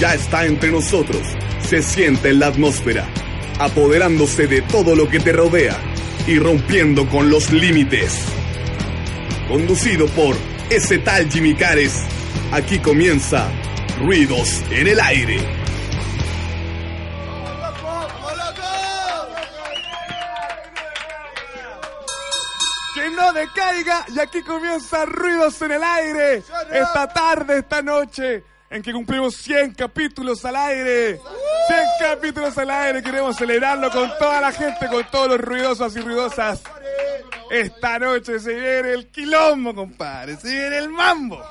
[0.00, 1.22] ya está entre nosotros.
[1.60, 3.06] Se siente en la atmósfera,
[3.58, 5.76] apoderándose de todo lo que te rodea
[6.26, 8.24] y rompiendo con los límites.
[9.48, 10.36] Conducido por
[10.70, 11.94] ese tal Jimmy Cares,
[12.52, 13.50] aquí comienza
[13.98, 15.38] Ruidos en el Aire.
[22.94, 26.42] Que no decaiga y aquí comienza Ruidos en el Aire.
[26.72, 31.20] Esta tarde, esta noche, en que cumplimos 100 capítulos al aire.
[31.68, 33.02] 100 capítulos al aire.
[33.02, 36.62] Queremos celebrarlo con toda la gente, con todos los ruidosos y ruidosas.
[37.50, 40.36] Esta noche se viene el quilombo, compadre.
[40.36, 41.42] Se viene el mambo.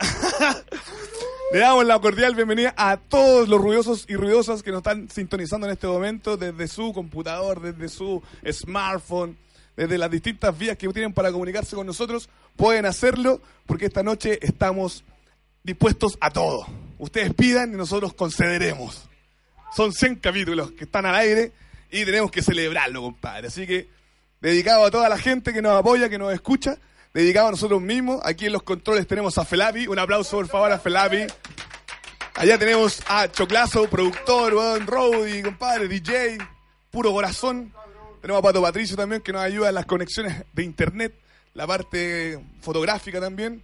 [1.52, 5.66] Le damos la cordial bienvenida a todos los ruidosos y ruidosas que nos están sintonizando
[5.66, 9.36] en este momento desde su computador, desde su smartphone,
[9.76, 12.28] desde las distintas vías que tienen para comunicarse con nosotros.
[12.56, 15.04] Pueden hacerlo porque esta noche estamos
[15.62, 16.66] dispuestos a todo.
[16.98, 19.08] Ustedes pidan y nosotros concederemos.
[19.74, 21.52] Son 100 capítulos que están al aire
[21.90, 23.48] y tenemos que celebrarlo, compadre.
[23.48, 23.88] Así que,
[24.40, 26.76] dedicado a toda la gente que nos apoya, que nos escucha,
[27.14, 28.20] dedicado a nosotros mismos.
[28.24, 29.86] Aquí en los controles tenemos a Felapi.
[29.86, 31.26] Un aplauso, por favor, a Felapi.
[32.34, 36.38] Allá tenemos a Choclazo, productor, weón, Rowdy, compadre, DJ,
[36.90, 37.72] puro corazón.
[38.20, 41.14] Tenemos a Pato Patricio también, que nos ayuda en las conexiones de internet,
[41.54, 43.62] la parte fotográfica también.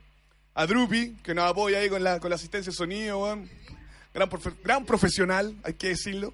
[0.59, 3.51] A Drupi, que nos apoya ahí con la, con la asistencia de sonido, weón.
[4.15, 4.31] Gran,
[4.65, 6.33] gran profesional, hay que decirlo.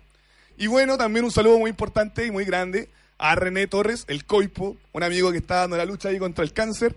[0.57, 4.77] Y bueno, también un saludo muy importante y muy grande a René Torres, el Coipo,
[4.93, 6.97] un amigo que está dando la lucha ahí contra el cáncer.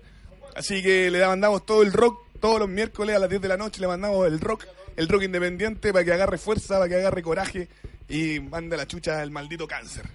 [0.55, 3.57] Así que le mandamos todo el rock, todos los miércoles a las 10 de la
[3.57, 7.23] noche le mandamos el rock, el rock independiente para que agarre fuerza, para que agarre
[7.23, 7.69] coraje
[8.07, 10.07] y mande la chucha al maldito cáncer.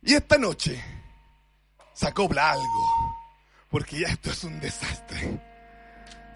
[0.00, 0.80] Y esta noche
[1.92, 3.16] se acopla algo,
[3.68, 5.55] porque ya esto es un desastre.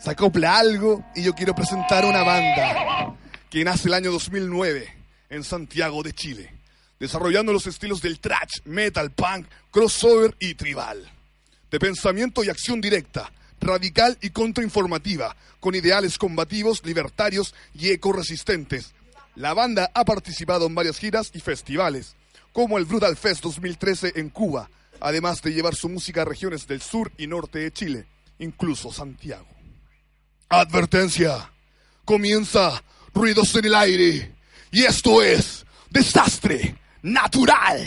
[0.03, 3.15] Se acopla algo y yo quiero presentar una banda
[3.51, 4.89] que nace el año 2009
[5.29, 6.55] en Santiago de Chile,
[6.99, 11.07] desarrollando los estilos del thrash, metal, punk, crossover y tribal.
[11.71, 18.95] De pensamiento y acción directa, radical y contrainformativa, con ideales combativos, libertarios y ecoresistentes.
[19.37, 22.17] La banda ha participado en varias giras y festivales,
[22.55, 26.81] como el Brutal Fest 2013 en Cuba, además de llevar su música a regiones del
[26.81, 28.07] sur y norte de Chile,
[28.39, 29.60] incluso Santiago.
[30.51, 31.49] Advertencia.
[32.05, 32.83] Comienza
[33.15, 34.35] ruidos en el aire.
[34.73, 37.81] Y esto es desastre natural.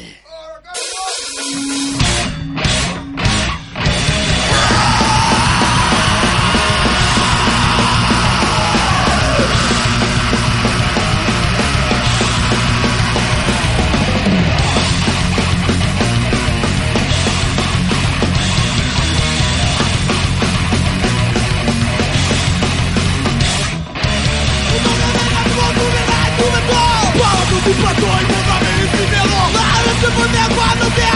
[30.15, 31.12] Reuniendo en las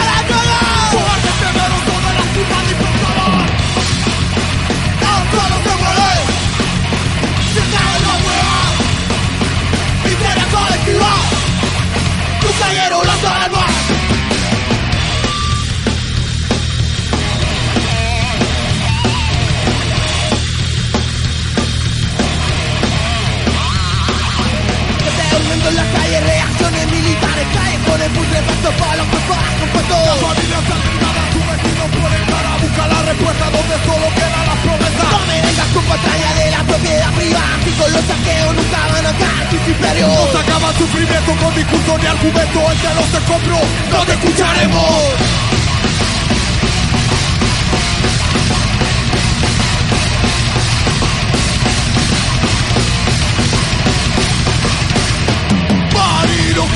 [25.92, 31.44] calles reacciones militares Callejones putrefactos para los que pagan con todo Las familias alternadas, sus
[31.48, 35.84] vecinos ponen cara Busca la respuesta donde solo quedan las promesas No me vengas con
[35.84, 40.08] patraña de la propiedad privada Si con los saqueos nunca van a ganar tus imperios
[40.08, 43.60] No se acaba el sufrimiento con discurso ni argumento El que no se compró,
[43.92, 45.57] no te escucharemos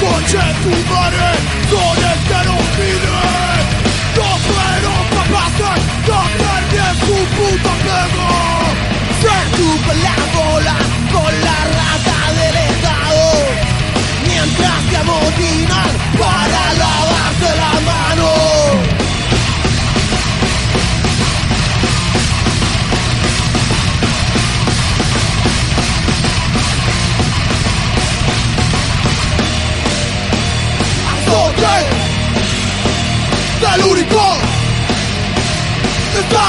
[0.03, 1.29] coche tu madre
[1.71, 3.42] Son el que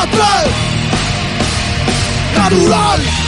[0.06, 0.52] desastre
[2.36, 3.23] natural.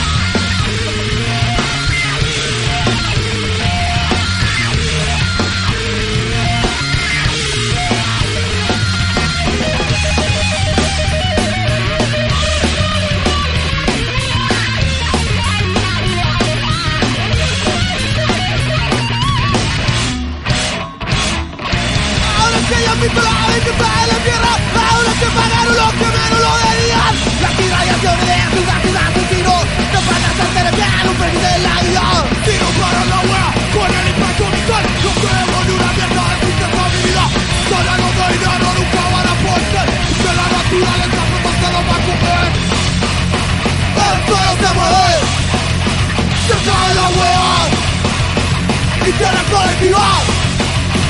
[49.80, 50.24] Rival.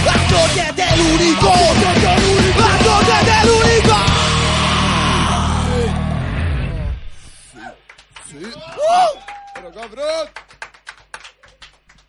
[0.08, 1.52] Antonio es el único.
[1.52, 3.96] Antonio es el único.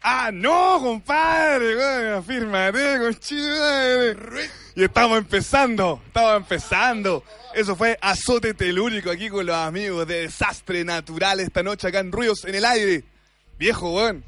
[0.10, 1.76] ¡Ah, no, compadre!
[1.76, 4.50] weón, Afírmate, conchito.
[4.76, 7.24] Y estamos empezando, estamos empezando.
[7.54, 12.12] Eso fue Azote Telúrico aquí con los amigos de Desastre Natural esta noche acá en
[12.12, 13.04] Ruidos en el Aire.
[13.58, 14.24] Viejo, weón.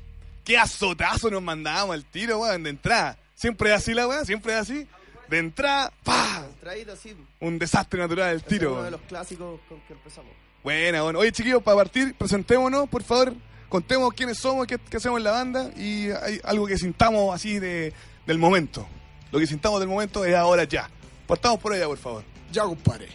[0.50, 3.20] Qué azotazo nos mandábamos al tiro, weón, de entrada.
[3.36, 4.88] Siempre es así la weón, siempre es así.
[5.30, 6.44] De entrada, ¡pa!
[6.60, 7.16] Traído así.
[7.40, 8.74] Un desastre natural del tiro.
[8.74, 10.32] Uno de los clásicos con que empezamos.
[10.64, 11.20] Buena, bueno.
[11.20, 13.36] Oye, chiquillos, para partir, presentémonos, por favor.
[13.70, 17.60] Contemos quiénes somos, qué, qué hacemos en la banda y hay algo que sintamos así
[17.60, 17.94] de,
[18.26, 18.88] del momento.
[19.32, 20.90] Lo que sintamos del momento es ahora ya.
[21.28, 22.24] Partamos por allá, por favor.
[22.52, 23.08] Ya, compadre.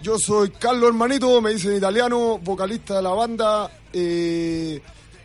[0.00, 3.70] Yo soy Carlos Hermanito, me dicen italiano, vocalista de la banda.
[3.92, 4.80] Eh,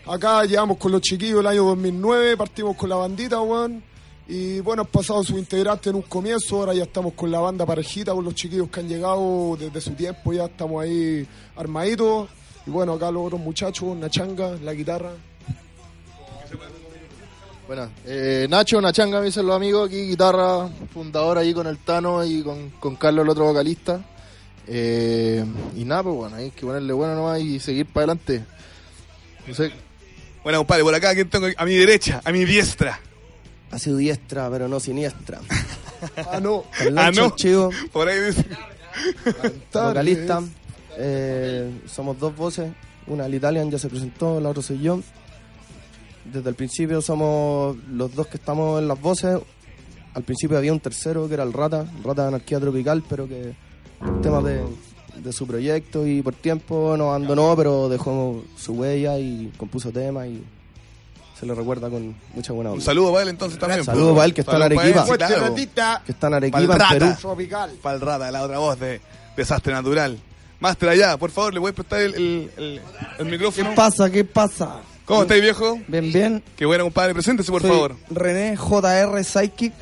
[0.06, 3.84] acá llegamos con los chiquillos el año 2009, partimos con la bandita, weón.
[4.28, 7.66] Y bueno, han pasado sus integrantes en un comienzo, ahora ya estamos con la banda
[7.66, 12.30] parejita, con los chiquillos que han llegado desde su tiempo, ya estamos ahí armaditos.
[12.66, 15.12] Y bueno, acá los otros muchachos, una changa, la guitarra.
[17.68, 22.24] Bueno, eh, Nacho, Nachanga, me dicen los amigos, aquí guitarra, fundador ahí con el Tano
[22.24, 24.02] y con, con Carlos, el otro vocalista.
[24.68, 25.44] Eh,
[25.76, 28.46] y nada, pues bueno, hay que ponerle bueno nomás y seguir para adelante.
[29.48, 29.72] No sé,
[30.44, 31.48] Bueno, compadre, por acá, ¿quién tengo?
[31.56, 33.00] A mi derecha, a mi diestra.
[33.72, 35.40] Ha sido diestra, pero no siniestra.
[36.30, 36.66] Ah, no.
[36.98, 37.34] Ah, no.
[37.94, 38.46] Por ahí dice.
[39.74, 40.44] Vocalista.
[40.98, 42.74] Eh, somos dos voces.
[43.08, 45.00] Una el Italian ya se presentó, la otra soy yo.
[46.26, 49.40] Desde el principio somos los dos que estamos en las voces.
[50.14, 53.26] Al principio había un tercero que era el Rata, el Rata de Anarquía Tropical, pero
[53.26, 53.56] que
[54.22, 54.62] temas de,
[55.18, 60.28] de su proyecto y por tiempo nos abandonó, pero dejó su huella y compuso temas
[60.28, 60.44] y
[61.40, 62.86] se le recuerda con mucha buena Un onda.
[62.86, 63.84] saludo para él entonces también.
[63.84, 64.16] Saludo pues.
[64.16, 65.18] para él, que está en Saludo él, Arequipa.
[65.18, 65.56] claro.
[66.06, 66.94] Que está en Arequipa, Pa'l en Rata.
[66.94, 67.16] Perú.
[67.22, 67.72] tropical.
[67.82, 69.02] Para el rata, la otra voz de
[69.38, 70.18] Desastre Natural.
[70.60, 72.82] Máster allá, por favor, le voy a prestar el, el, el-
[73.20, 73.76] el micrófono.
[73.76, 74.10] pasa?
[74.10, 74.78] ¿Qué pasa?
[75.06, 75.78] ¿Cómo estáis, viejo?
[75.90, 76.44] Bien, bien.
[76.56, 77.14] Qué bueno, compadre.
[77.14, 77.96] Preséntese, por Soy favor.
[78.10, 79.74] René JR Psychic.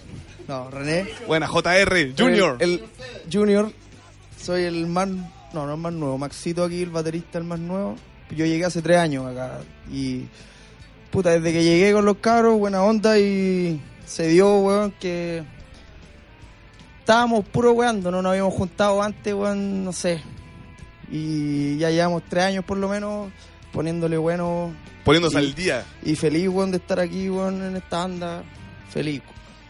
[0.48, 1.08] No, René.
[1.28, 2.58] Buena, JR Junior.
[2.60, 3.72] El, el Junior.
[4.42, 5.08] Soy el más.
[5.08, 6.18] No, no el más nuevo.
[6.18, 7.96] Maxito aquí, el baterista, el más nuevo.
[8.32, 9.60] Yo llegué hace tres años acá.
[9.92, 10.26] Y.
[11.12, 13.82] Puta, desde que llegué con los cabros, buena onda y.
[14.06, 15.44] Se dio, weón, que.
[17.00, 20.22] Estábamos puro weando, no nos habíamos juntado antes, weón, no sé.
[21.12, 23.30] Y ya llevamos tres años por lo menos
[23.74, 24.72] poniéndole bueno
[25.04, 25.86] Poniéndose y- al día.
[26.04, 28.44] y feliz, weón, de estar aquí, weón, en esta banda.
[28.90, 29.22] Feliz.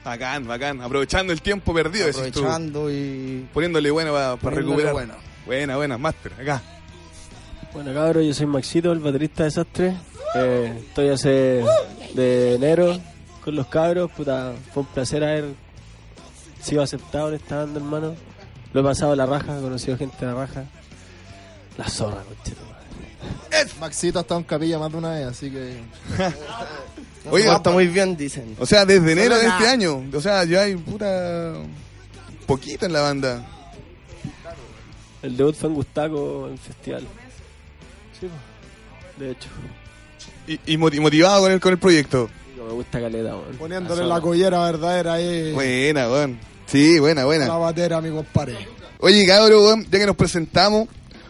[0.03, 0.81] Bacán, bacán.
[0.81, 3.48] Aprovechando el tiempo perdido, aprovechando y...
[3.53, 4.94] Poniéndole bueno para recuperar.
[4.94, 5.13] bueno.
[5.45, 6.33] Buena, buena, Master.
[6.39, 6.62] Acá.
[7.73, 9.95] Bueno, cabros, yo soy Maxito, el baterista de Desastre.
[10.35, 11.64] Eh, estoy hace
[12.14, 12.99] de enero
[13.44, 14.11] con los cabros.
[14.11, 15.45] Puta, fue un placer haber
[16.61, 18.16] sido aceptado en esta banda, hermano.
[18.73, 20.66] Lo he pasado a la raja, he conocido gente de la raja.
[21.78, 22.61] La zorra, conchito.
[23.80, 25.78] Maxito ha estado en capilla más de una vez, así que
[27.30, 28.56] Oye, No, está muy bien, dicen.
[28.59, 30.04] O sea, desde enero de este año.
[30.13, 31.54] O sea, ya hay puta.
[32.47, 33.45] Poquito en la banda.
[35.21, 37.07] El debut fue en Gustaco, en festival.
[38.19, 38.28] Sí,
[39.18, 39.49] de hecho.
[40.47, 42.30] Y, y moti- motivado con el, con el proyecto.
[42.54, 43.56] Digo, Me gusta caleta, weón.
[43.57, 45.51] Poniéndole La la collera verdadera ahí.
[45.54, 46.40] Buena, weón.
[46.66, 47.47] Sí, buena, La buena.
[47.57, 48.56] batera, mi compadre.
[48.99, 50.87] Oye, cabrón, weón, ya que nos presentamos,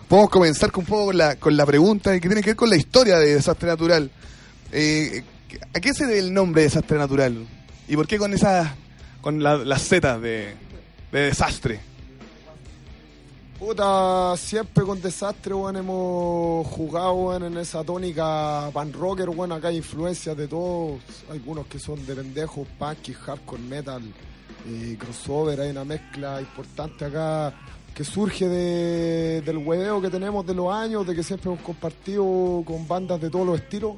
[0.07, 2.69] podemos comenzar con un poco con la, con la pregunta que tiene que ver con
[2.69, 4.09] la historia de Desastre Natural.
[4.71, 5.23] Eh,
[5.73, 7.45] ¿A qué se debe el nombre de Desastre Natural?
[7.87, 8.71] ¿Y por qué con esas,
[9.21, 10.53] con la- las zetas de,
[11.11, 11.79] de desastre?
[13.59, 19.67] Puta, siempre con desastre, weón, hemos jugado, weón, en esa tónica pan rocker, weón, acá
[19.67, 24.01] hay influencias de todos, algunos que son de pendejos, punk hardcore metal,
[24.67, 27.53] eh, crossover, hay una mezcla importante acá
[27.93, 32.63] que surge de, del hueveo que tenemos de los años, de que siempre hemos compartido
[32.65, 33.93] con bandas de todos los estilos.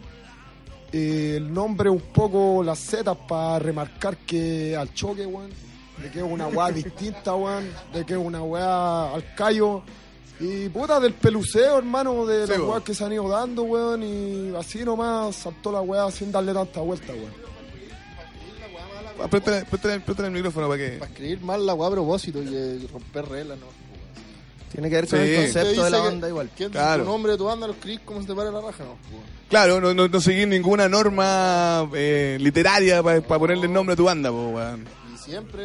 [0.94, 5.50] Eh, el nombre un poco las zetas para remarcar que al choque, weón,
[5.98, 9.82] de que es una weá distinta, weón, de que es una weá al callo.
[10.40, 14.04] Y puta, del peluceo, hermano, de Sí, las weas que se han ido dando, weón,
[14.04, 17.44] y así nomás saltó la weá sin darle tanta vuelta, weón.
[19.20, 20.98] Ah, préstale- préstale el micrófono para que...
[20.98, 23.83] para escribir mal la weá a propósito y eh, romper reglas, ¿no?
[24.74, 25.26] Tiene que ver con Sí.
[25.26, 26.50] el concepto de la banda igual.
[26.58, 27.04] que Claro.
[27.04, 28.98] tu nombre de tu banda lo escribís como se te pare la raja, ¿no?
[29.50, 34.06] Claro, no, no, no seguir ninguna norma eh, literaria para ponerle el nombre a tu
[34.06, 34.86] banda, po, weón.
[35.14, 35.64] Y siempre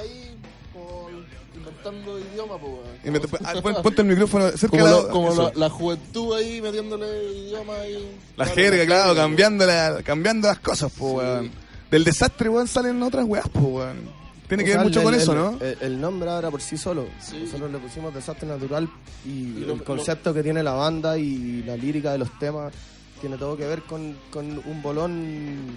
[0.00, 0.34] ahí
[0.72, 1.10] como
[1.54, 2.86] inventando idioma, weón.
[3.04, 5.52] Me- ah, pon- Ponte el micrófono cerca Como, de la, la, como eso.
[5.54, 8.16] la, la juventud ahí metiéndole idioma ahí.
[8.38, 9.22] La Claro, jerga, claro, jerga.
[9.22, 11.50] cambiando, la, cambiando las cosas, po, weón.
[11.90, 14.25] del desastre, weón, salen otras weas, pues, weón.
[14.48, 15.58] Tiene O que sea, ver mucho el- con el- eso, ¿no?
[15.60, 17.06] El, el nombre ahora por sí solo.
[17.42, 18.88] Nosotros le pusimos desastre natural
[19.24, 22.72] y, lo- el concepto que tiene la banda y la lírica de los temas
[23.20, 25.76] tiene todo que ver con, con un bolón,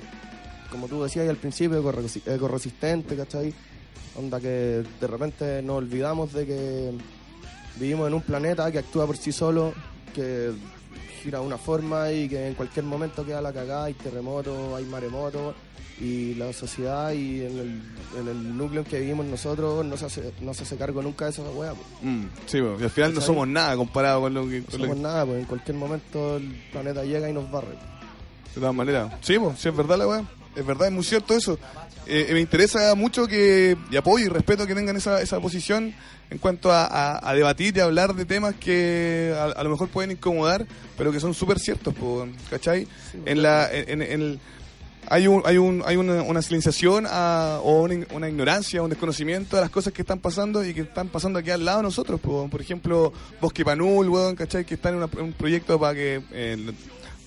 [0.70, 1.80] como tú decías al principio,
[2.26, 3.54] ecorresistente, ¿cachai?
[4.16, 6.92] Onda que de repente nos olvidamos de que
[7.80, 9.74] vivimos en un planeta que actúa por sí solo,
[10.14, 10.52] que
[11.24, 14.86] gira de una forma y que en cualquier momento queda la cagada, hay terremotos, hay
[14.86, 15.56] maremotos
[16.00, 17.82] y la sociedad y en el,
[18.20, 21.26] en el núcleo en que vivimos nosotros no se hace, no se hace cargo nunca
[21.26, 21.74] de esa weá.
[21.74, 21.88] pues.
[22.02, 24.60] Mm, sí, pues, y al final no somos nada comparado con lo que...
[24.62, 27.76] No lo somos que- nada, pues en cualquier momento el planeta llega y nos barre.
[28.56, 29.14] De todas maneras.
[29.22, 30.24] Sí, pues, sí, es verdad la weá.
[30.56, 31.60] Es verdad, es muy cierto eso.
[32.08, 35.94] Eh, me interesa mucho que, y apoyo y respeto que tengan esa, esa posición
[36.32, 39.90] en cuanto a, a- a debatir y hablar de temas que a, a lo mejor
[39.90, 40.66] pueden incomodar,
[40.98, 42.88] pero que son súper ciertos, po, ¿cachai?
[43.26, 44.40] En la, en, en el,
[45.10, 49.56] hay un, hay un, hay una, una silenciación a- o una, una ignorancia, un desconocimiento
[49.56, 52.20] de las cosas que están pasando y que están pasando aquí al lado de nosotros,
[52.20, 52.48] po.
[52.50, 53.12] por ejemplo,
[53.42, 54.66] Bosque Panul, weón, ¿cachai?
[54.66, 56.72] Que está en una- un proyecto para que, eh,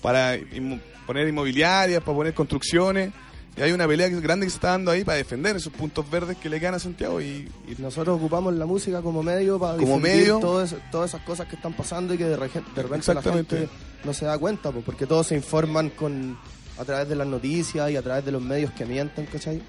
[0.01, 3.11] para inmo- poner inmobiliarias, para poner construcciones.
[3.55, 6.37] Y hay una pelea grande que se está dando ahí para defender esos puntos verdes
[6.37, 9.99] que le quedan a Santiago y, y Nosotros ocupamos la música como medio para Como
[9.99, 10.39] medio.
[10.39, 13.69] todo eso- todas esas cosas que están pasando y que de, de repente la gente
[14.03, 16.35] no se da cuenta, pues, porque todos se informan con
[16.77, 19.61] a través de las noticias y a través de los medios que mienten, ¿cachai?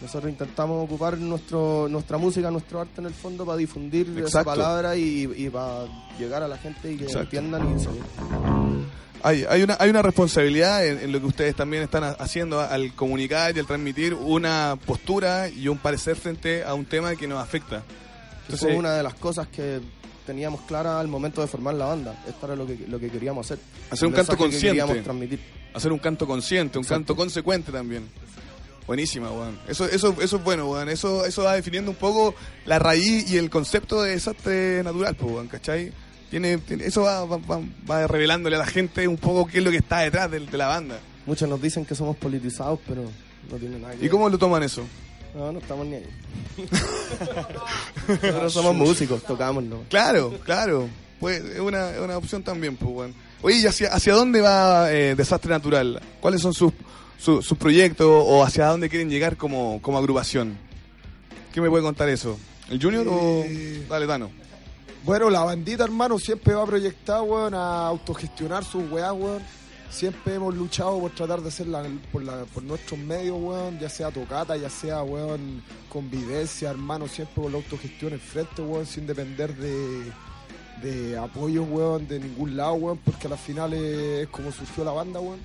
[0.00, 4.96] Nosotros intentamos ocupar nuestro, nuestra música, nuestro arte en el fondo para difundir esa palabra
[4.96, 5.84] y, y para
[6.18, 7.36] llegar a la gente y que Exacto.
[7.36, 7.88] entiendan y se
[9.22, 12.60] Hay, hay, una, hay una responsabilidad en, en lo que ustedes también están ha- haciendo
[12.60, 17.28] al comunicar y al transmitir una postura y un parecer frente a un tema que
[17.28, 17.84] nos afecta.
[18.42, 19.80] Entonces, fue una de las cosas que
[20.26, 22.22] teníamos clara al momento de formar la banda.
[22.28, 23.58] Esto era lo que, lo que queríamos hacer.
[23.90, 24.68] Hacer un canto que consciente.
[24.80, 25.40] queríamos transmitir.
[25.74, 27.00] hacer un canto consciente, un Exacto.
[27.00, 28.08] canto consecuente también.
[28.86, 29.58] Buenísima, weón.
[29.68, 30.88] Eso, eso, eso es bueno, weón.
[30.88, 32.34] Eso, eso va definiendo un poco
[32.66, 35.92] la raíz y el concepto de desastre natural, pues, weón, ¿cachai?
[36.30, 39.64] Tiene, tiene- eso va, va, va- va revelándole a la gente un poco qué es
[39.64, 40.98] lo que está detrás de, de la banda.
[41.26, 43.02] Muchos nos dicen que somos politizados, pero
[43.50, 44.10] no tiene nada que ¿Y ver.
[44.10, 44.82] cómo lo toman eso?
[45.34, 46.06] No, no estamos ni ahí.
[48.08, 49.82] Nosotros somos músicos, tocamos, ¿no?
[49.88, 50.88] Claro, claro.
[51.20, 53.14] Pues es una, es una opción también, pues, weón.
[53.42, 56.00] Oye, ¿y hacia, hacia dónde va eh, Desastre Natural?
[56.20, 56.72] ¿Cuáles son sus,
[57.18, 60.56] sus, sus proyectos o hacia dónde quieren llegar como, como agrupación?
[61.52, 62.38] ¿Qué me puede contar eso?
[62.70, 64.30] ¿El Junior Eh, o Dale Tano?
[65.04, 69.42] Bueno, la bandita, hermano, siempre va proyectada, weón, a autogestionar sus weas, weón.
[69.92, 71.66] Siempre hemos luchado por tratar de hacer
[72.10, 77.58] por, nuestros medios, weón, ya sea tocata, ya sea, weón, convivencia, hermano, siempre con la
[77.58, 80.10] autogestión enfrente, weón, sin depender de,
[80.82, 85.20] de apoyos, weón, de ningún lado, weón, porque al final es como surgió la banda,
[85.20, 85.40] weón.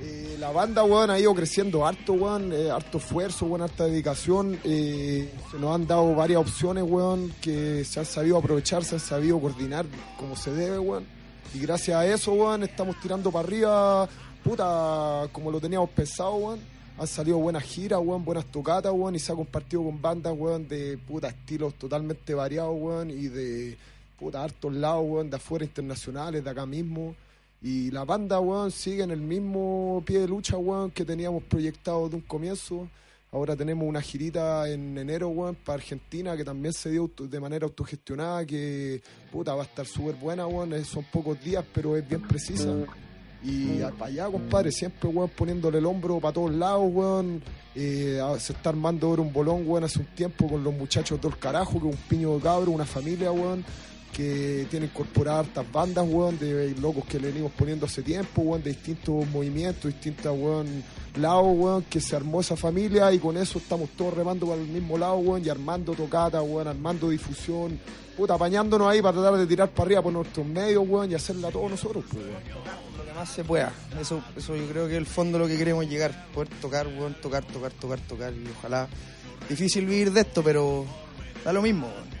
[0.00, 4.60] Eh, la banda, weón, ha ido creciendo harto, weón, eh, harto esfuerzo, weón, harta dedicación.
[4.62, 9.00] eh, se nos han dado varias opciones, weón, que se han sabido aprovechar, se han
[9.00, 11.16] sabido coordinar como se debe, weón.
[11.54, 14.08] Y gracias a eso, weón, estamos tirando para arriba,
[14.44, 16.60] puta, como lo teníamos pensado, weón.
[16.98, 20.68] Han salido buenas giras, weón, buenas tocatas, weón, y se ha compartido con bandas, weón,
[20.68, 23.76] de puta estilos totalmente variados, weón, y de
[24.18, 27.14] puta hartos lados, weón, de afuera internacionales, de acá mismo.
[27.62, 32.08] Y la banda, weón, sigue en el mismo pie de lucha, weón, que teníamos proyectado
[32.08, 32.88] de un comienzo.
[33.36, 37.66] Ahora tenemos una girita en enero, weón, para Argentina, que también se dio de manera
[37.66, 40.72] autogestionada, que, puta, va a estar súper buena, weón.
[40.72, 42.74] Eh, Son pocos días, pero es bien precisa.
[43.44, 47.42] Y para allá, compadre, siempre, weón, poniéndole el hombro para todos lados, weón.
[47.74, 51.36] Eh, se está armando ahora un bolón, weón, hace un tiempo con los muchachos del
[51.36, 53.62] carajo, que un piño de cabro, una familia, weón
[54.16, 58.62] que tiene incorporadas hartas bandas, weón, de locos que le venimos poniendo hace tiempo, weón,
[58.62, 60.82] de distintos movimientos, distintos, weón,
[61.16, 64.68] lados, weón, que se armó esa familia y con eso estamos todos remando para el
[64.68, 67.78] mismo lado, weón, y armando tocata, weón, armando difusión,
[68.16, 71.50] puta, apañándonos ahí para tratar de tirar para arriba por nuestros medios, weón, y hacerla
[71.50, 72.96] todos nosotros, pues, weón.
[72.96, 73.70] lo que más se pueda.
[74.00, 76.26] Eso, eso yo creo que el fondo lo que queremos llegar.
[76.32, 78.32] Poder tocar, weón, tocar, tocar, tocar, tocar.
[78.32, 78.88] Y ojalá.
[79.46, 80.86] Difícil vivir de esto, pero
[81.44, 82.15] da lo mismo, weón.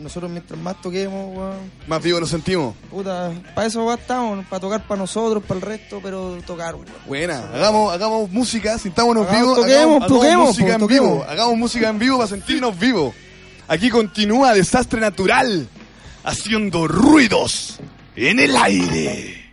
[0.00, 2.74] Nosotros mientras más toquemos, weón, Más vivo lo sentimos.
[2.90, 6.86] puta, para eso weón, estamos, para tocar para nosotros, para el resto, pero tocar, weón.
[7.06, 11.10] Buena, hagamos, hagamos música, sintámonos vivos, toquemos, hagamos, hagamos toquemos, música en toquemos.
[11.10, 13.14] vivo, hagamos música en vivo para sentirnos vivos.
[13.68, 15.66] Aquí continúa Desastre Natural,
[16.22, 17.78] haciendo ruidos
[18.16, 19.44] en el aire.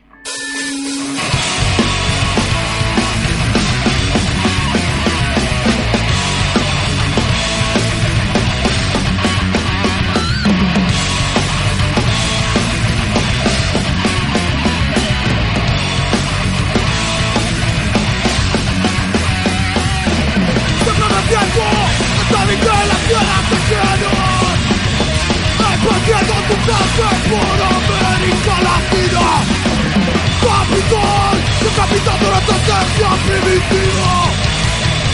[32.81, 34.11] Tendencia primitiva.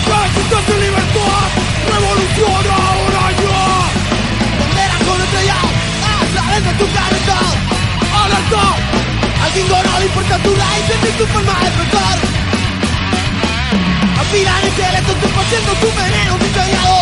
[0.08, 1.48] Resistencia y libertad,
[1.92, 3.62] revolución ahora ya.
[4.60, 5.60] Bandera con estrella,
[6.08, 7.38] a través de tu planeta.
[8.24, 8.64] Alerta,
[9.44, 12.18] al gringo no le importa tu raíz ni tu forma de pensar.
[14.22, 16.98] Aspiran esqueletos, te haciendo tu veneno engañado,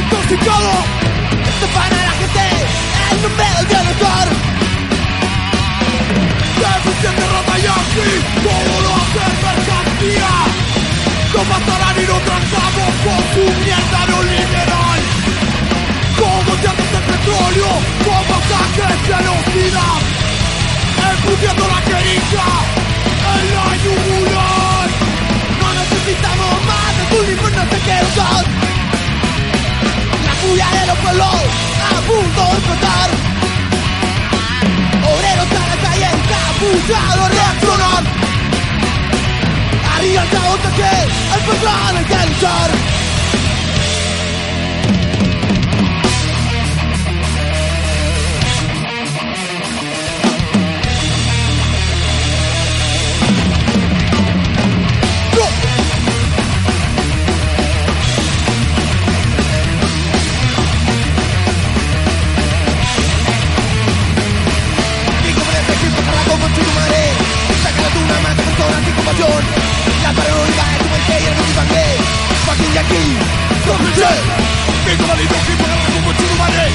[0.00, 0.72] intoxicado.
[1.50, 2.44] Esto para la gente,
[3.12, 4.28] es un pedo el bienestar.
[6.56, 8.08] Deficiente rata yanqui,
[8.42, 9.75] todo lo hace
[10.06, 10.28] mercancía.
[11.34, 15.00] No matarán y no tratamos con su mierda neoliberal.
[16.18, 17.68] Como ciertos el petróleo,
[18.04, 19.98] como ataques genocidas.
[21.12, 22.48] Empuñando la jeringa
[23.36, 24.88] en la yugular.
[25.60, 28.44] No necesitamos más de tu infierno de que usar.
[30.24, 31.34] La furia de los pueblos
[31.86, 33.10] a punto de explotar.
[35.12, 38.35] Obreros a la calle encapuchados reaccionar.
[65.80, 67.04] Que pasará como churumaré
[67.62, 69.55] Sácala tú una más de personas sin
[72.66, 73.04] Fucking de aquí,
[73.64, 74.14] ¡Sócrate!
[74.86, 76.66] Digo, maldito que pasará como churumaré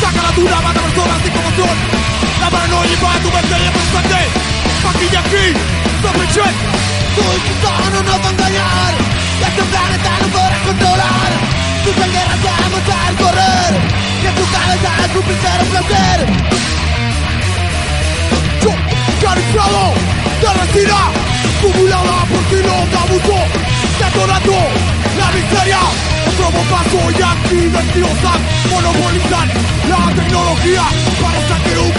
[0.00, 1.76] Sácala tú una más de personas sin compasión
[2.40, 4.20] La paranoia es tu mente y el motivante
[4.82, 5.46] Fucking de aquí,
[6.02, 6.54] ¡Sócrate!
[7.16, 11.30] Soy gitano, no nos va a engañar Y este planeta no podrás controlar.
[11.82, 13.72] Tu sangre te va a matar, correr
[14.22, 16.52] Que tu cabeza es tu primer placer
[18.62, 18.70] yo,
[19.20, 19.92] calificado
[20.40, 21.10] de retina,
[21.58, 23.38] acumulada por kilos de abuso,
[23.98, 25.78] detonando la miseria.
[26.28, 29.48] Otro bombazo y aquí mentirosan, monopolizan
[29.88, 30.82] la tecnología
[31.20, 31.91] para sacar humana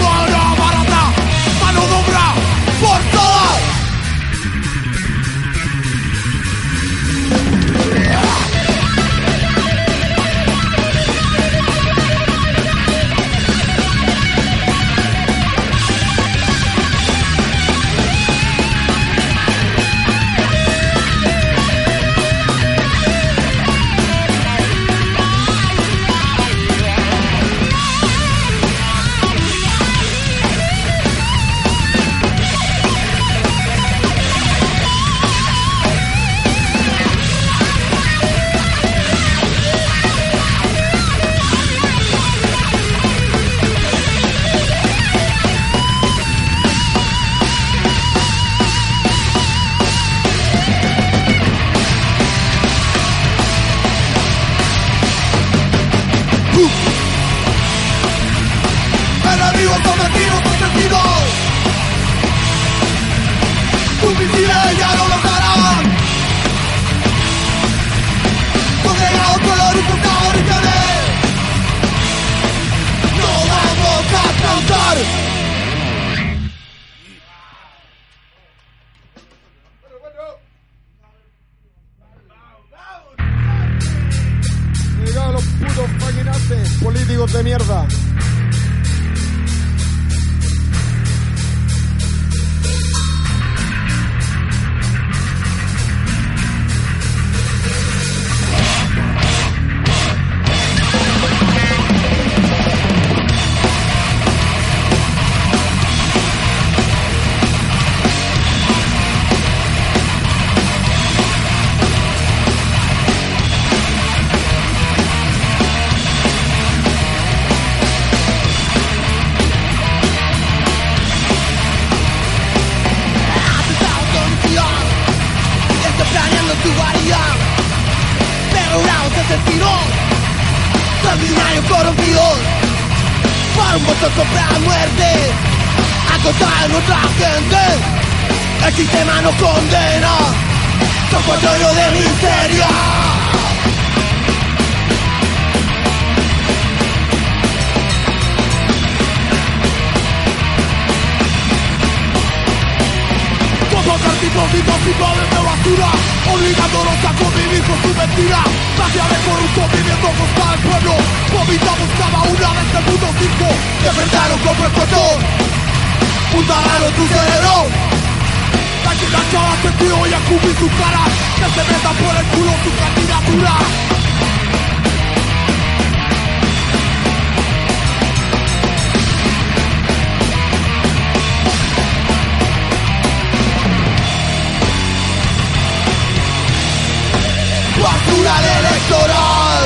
[188.84, 189.64] electoral.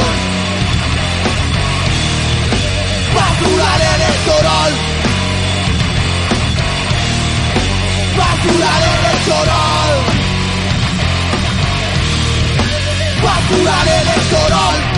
[3.15, 4.73] Basural electoral.
[8.19, 9.95] Basural electoral.
[13.23, 14.98] Basural electoral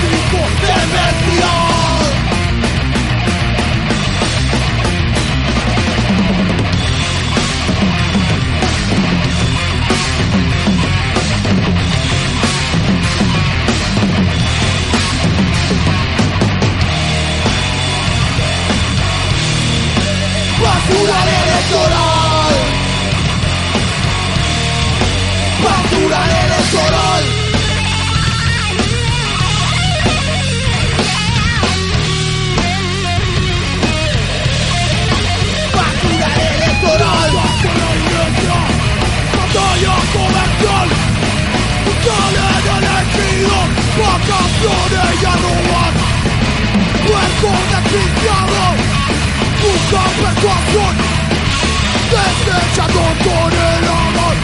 [0.00, 1.69] Basura político
[44.20, 45.92] Vacaciones y a robar.
[47.06, 48.62] Cuerpo desquiciado
[49.62, 50.94] Busca persuasión.
[52.10, 54.36] Desechando con el amor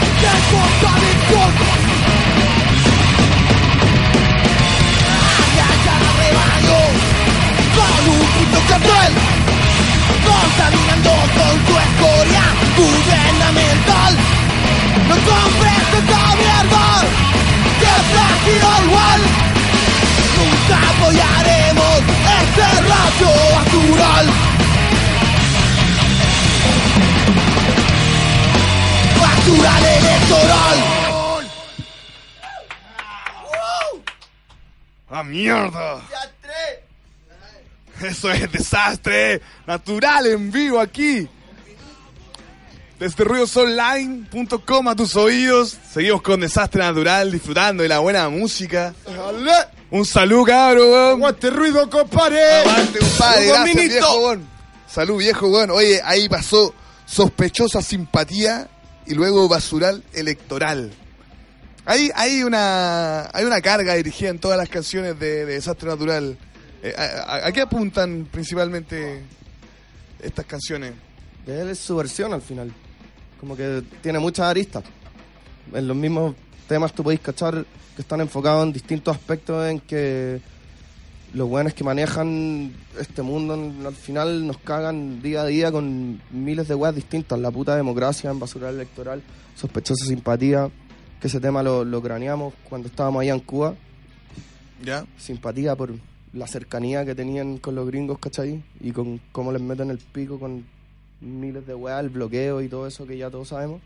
[29.46, 31.48] Basura electoral
[35.08, 36.02] ¡Ah, mierda!
[38.02, 41.28] Eso es desastre natural en vivo aquí.
[42.98, 45.78] Desde ruidosonline.com a tus oídos.
[45.92, 48.94] Seguimos con Desastre Natural, disfrutando de la buena música.
[49.92, 51.12] Un saludo, cabrón.
[51.12, 52.42] Aguante ruido, compadre.
[52.42, 53.46] Aguante, compadre.
[53.46, 54.48] Gracias, viejo, weón.
[54.88, 55.70] Salud, viejo, weón.
[55.70, 56.74] Oye, ahí pasó
[57.06, 58.68] sospechosa simpatía
[59.06, 60.92] y luego basural electoral.
[61.84, 66.36] Hay, hay, una, hay una carga dirigida en todas las canciones de, de Desastre Natural.
[66.82, 69.22] Eh, a, qué apuntan principalmente
[70.20, 70.94] estas canciones?
[71.46, 72.72] Él es su versión al final.
[73.38, 74.82] Como que tiene muchas aristas.
[75.72, 76.34] En los mismos
[76.66, 77.64] temas tú podéis cachar
[77.94, 80.40] que están enfocados en distintos aspectos en que
[81.36, 83.52] los buenos que manejan este mundo
[83.86, 87.38] al final nos cagan día a día con miles de weas distintas.
[87.38, 89.22] La puta democracia en basura electoral,
[89.54, 90.70] sospechosa simpatía,
[91.20, 93.74] que ese tema lo, lo craneamos cuando estábamos allá en Cuba.
[94.82, 95.04] ¿Ya?
[95.18, 95.92] Simpatía por
[96.32, 98.62] la cercanía que tenían con los gringos, ¿cachai?
[98.80, 100.64] Y con cómo les meten el pico con
[101.20, 103.82] miles de weas, el bloqueo y todo eso que ya todos sabemos.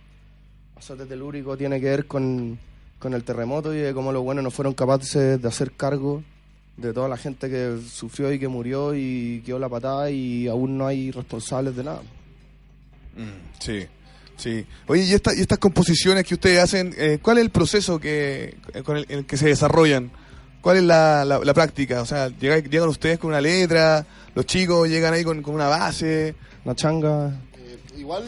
[0.77, 2.61] Azote telúrico tiene que ver con,
[3.01, 6.23] con el terremoto y de cómo los buenos no fueron capaces de hacer cargo
[6.77, 10.79] de toda la gente que sufrió y que murió y quedó la patada y aún
[10.79, 12.01] no hay responsables de nada.
[13.17, 13.87] Mm, sí,
[14.37, 14.65] sí.
[14.87, 18.57] Oye, ¿y, esta- y estas composiciones que ustedes hacen, eh, cuál es el proceso que,
[18.73, 20.11] eh, con el, en el que se desarrollan?
[20.61, 22.01] ¿Cuál es la, la- la práctica?
[22.03, 25.69] O sea, llegan, llegan ustedes con una letra, los chicos llegan ahí con, con una
[25.69, 26.35] base.
[26.65, 27.29] Una changa.
[27.59, 28.25] Eh, igual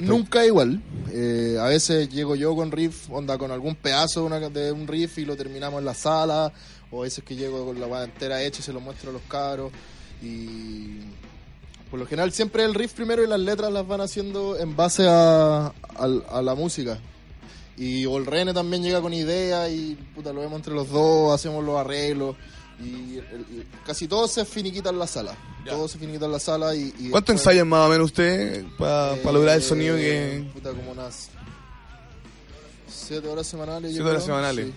[0.00, 0.80] nunca, igual.
[1.12, 4.86] Eh, a veces llego yo con riff, onda con algún pedazo de, una- de un
[4.86, 6.52] riff y lo terminamos en la sala.
[6.90, 9.12] O a veces que llego con la guada entera hecha y se lo muestro a
[9.12, 9.70] los cabros.
[10.22, 10.98] Y
[11.90, 15.06] por lo general siempre el riff primero y las letras las van haciendo en base
[15.08, 15.72] a, a-
[16.30, 16.98] a la música.
[17.76, 21.32] Y o el Rene también llega con ideas y puta, lo vemos entre los dos,
[21.34, 22.36] hacemos los arreglos.
[22.82, 23.18] Y
[23.86, 25.36] casi todo se finiquita en la sala.
[25.66, 26.92] Todo se finiquita en la sala y...
[26.98, 30.46] y ¿Cuánto después- ensayan más o menos usted para eh, lograr el sonido que...
[30.54, 31.28] Puta, como unas.
[32.88, 33.92] Siete horas semanales.
[33.92, 34.36] Siete horas creo.
[34.36, 34.66] semanales.
[34.66, 34.72] Sí,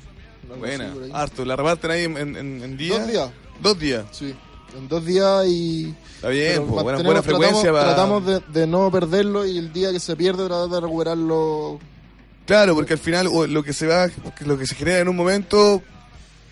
[0.57, 1.45] Buena, harto.
[1.45, 2.99] ¿La reparten ahí en, en, en días?
[2.99, 3.29] Dos días.
[3.61, 4.05] Dos días.
[4.11, 4.33] Sí,
[4.77, 5.93] en dos días y.
[6.15, 8.39] Está bien, pues, buena, buena frecuencia Tratamos, para...
[8.39, 11.79] tratamos de, de no perderlo y el día que se pierde tratar de recuperarlo.
[12.45, 14.09] Claro, porque al final lo que se va,
[14.45, 15.81] lo que se genera en un momento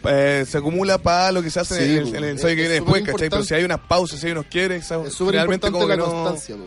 [0.05, 2.49] eh, se acumula para lo que se hace Sí, en, el, pues, en el ensayo
[2.49, 3.29] es- que viene es después, ¿cachai?
[3.29, 5.09] Pero si hay unas pausas, si hay unos quiebres, ¿sabes?
[5.09, 6.63] Es súper importante como la que no- constancia, po.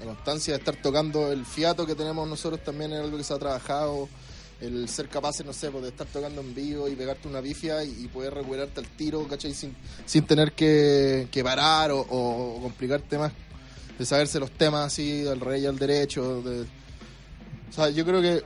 [0.00, 3.32] La constancia de estar tocando el fiato que tenemos nosotros también es algo que se
[3.34, 4.08] ha trabajado.
[4.62, 7.82] El ser capaces, no sé, pues, de estar tocando en vivo y pegarte una bifia
[7.82, 9.52] y, y poder recuperarte al tiro, ¿cachai?
[9.54, 9.74] Sin,
[10.06, 13.32] sin tener que, que parar o, o complicarte más.
[13.98, 16.42] De saberse los temas así, al rey y al derecho.
[16.42, 16.62] De...
[16.62, 18.42] O sea, yo creo que,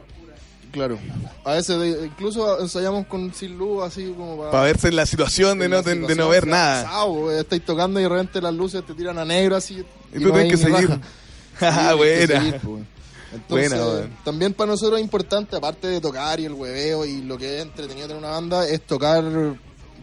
[0.72, 0.98] claro,
[1.44, 4.50] a veces de- incluso ensayamos con sin luz, así como para...
[4.50, 7.05] Para verse en la situación de no, de, de situación, no ver nada.
[7.38, 9.85] estáis tocando y de repente las luces te tiran a negro así.
[10.14, 10.98] Y tú no tienes que seguir.
[11.61, 12.61] Ah, buena.
[13.37, 17.38] Entonces, Buena, también para nosotros es importante, aparte de tocar y el hueveo y lo
[17.38, 19.25] que es entretenido tener una banda, es tocar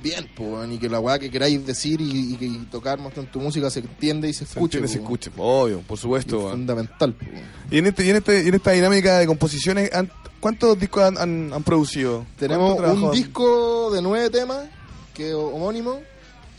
[0.02, 3.00] bien, weón, y que la weá que queráis decir y, y y tocar
[3.32, 4.78] tu música se entiende y se Se escuche.
[4.80, 5.32] entiende, se pues, escuche.
[5.38, 6.46] Obvio, por supuesto.
[6.48, 7.16] Es fundamental.
[7.72, 9.90] Y en, este, y, en este, en esta dinámica de composiciones,
[10.42, 12.26] ¿cuántos discos han, han- han producido?
[12.38, 14.66] Tenemos ¿Cuánto un disco de nueve temas,
[15.14, 16.02] que es homónimo,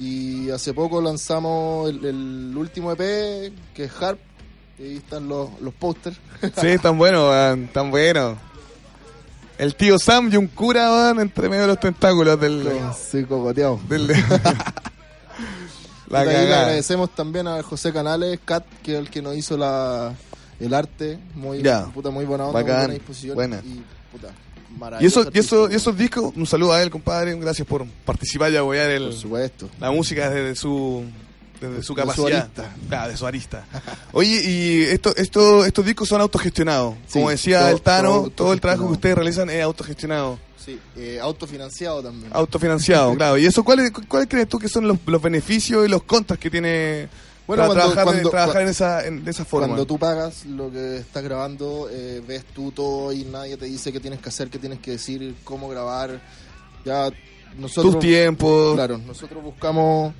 [0.01, 4.19] y hace poco lanzamos el, el último EP, que es Harp,
[4.79, 6.17] ahí están los, los pósters.
[6.61, 8.37] Sí, tan bueno, weón, tan bueno.
[9.57, 12.69] El tío Sam y un cura, weón, entre medio de los tentáculos del...
[12.97, 13.79] Sí, cogoteado.
[13.89, 14.09] del
[16.09, 20.13] la le agradecemos también a José Canales, Cat, que es el que nos hizo la,
[20.61, 21.87] el arte, muy, Ya.
[21.87, 23.35] puta, muy buena onda, muy buena disposición.
[23.35, 23.61] Buena.
[23.65, 23.83] Y,
[24.13, 24.29] puta,
[25.01, 28.53] Y, eso, y, eso, y esos discos, un saludo a él, compadre, gracias por participar
[28.53, 29.69] y apoyar el, Por supuesto.
[29.81, 31.05] la música desde su
[31.61, 32.40] desde su De su capacidad.
[32.43, 32.75] arista.
[32.88, 33.64] Claro, de su arista.
[34.12, 36.95] Oye, y esto, esto, estos discos son autogestionados.
[37.07, 40.38] Sí, Como decía todo- el Tano, todo todo, el trabajo que ustedes realizan es autogestionado.
[40.64, 42.31] Sí, eh, autofinanciado también.
[42.35, 43.37] Autofinanciado, claro.
[43.38, 46.51] ¿Y eso cuáles cuáles crees tú que son los, los beneficios y los contras que
[46.51, 47.09] tiene
[47.47, 49.67] Bueno, para cuando- trabajar, cuando- trabajar en, esa, en- de esa forma?
[49.69, 53.93] Cuando tú pagas lo que estás grabando, eh, ves tú todo y nadie te dice
[53.93, 56.21] qué tienes que hacer, qué tienes que decir, cómo grabar.
[56.85, 57.11] Ya
[57.59, 57.95] nosotros.
[57.95, 58.75] Tus tiempos.
[58.75, 60.14] Claro, nosotros buscamos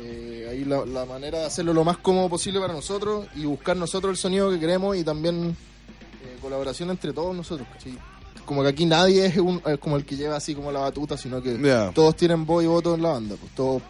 [0.00, 3.76] eh, ahí la, la manera de hacerlo lo más cómodo posible para nosotros y buscar
[3.76, 5.56] nosotros el sonido que queremos y también
[6.22, 7.66] eh, colaboración entre todos nosotros.
[8.44, 11.16] Como que aquí nadie es, un, es como el que lleva así como la batuta,
[11.16, 11.58] sino que
[11.94, 13.36] todos tienen voz y voto en la banda.
[13.38, 13.82] Pues todos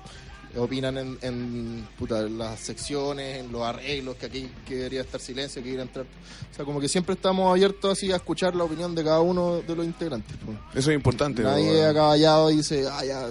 [0.57, 5.63] opinan en, en, puta, las secciones, en los arreglos, que aquí que debería estar silencio,
[5.63, 6.07] que debería entrar.
[6.51, 9.59] O sea, como que siempre estamos abiertos así a escuchar la opinión de cada uno
[9.59, 10.37] de los integrantes.
[10.45, 10.59] pues.
[10.75, 11.43] Eso es importante.
[11.43, 13.29] Nadie callado dice, ah, ya.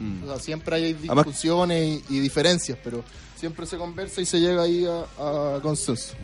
[0.00, 0.24] Mm.
[0.24, 3.04] O sea, siempre hay Además- discusiones y, y diferencias, pero
[3.36, 6.14] siempre se conversa y se llega ahí a, a consenso.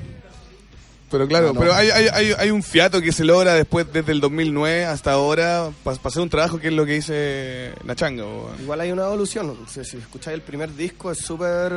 [1.11, 1.61] Pero claro, No, no.
[1.61, 5.13] pero hay, hay, hay, hay un fiato que se logra después, desde el 2009 hasta
[5.13, 8.25] ahora, para hacer un trabajo que es lo que dice Nachanga.
[8.61, 9.57] Igual hay una evolución.
[9.69, 11.73] Sea, si escucháis el primer disco es súper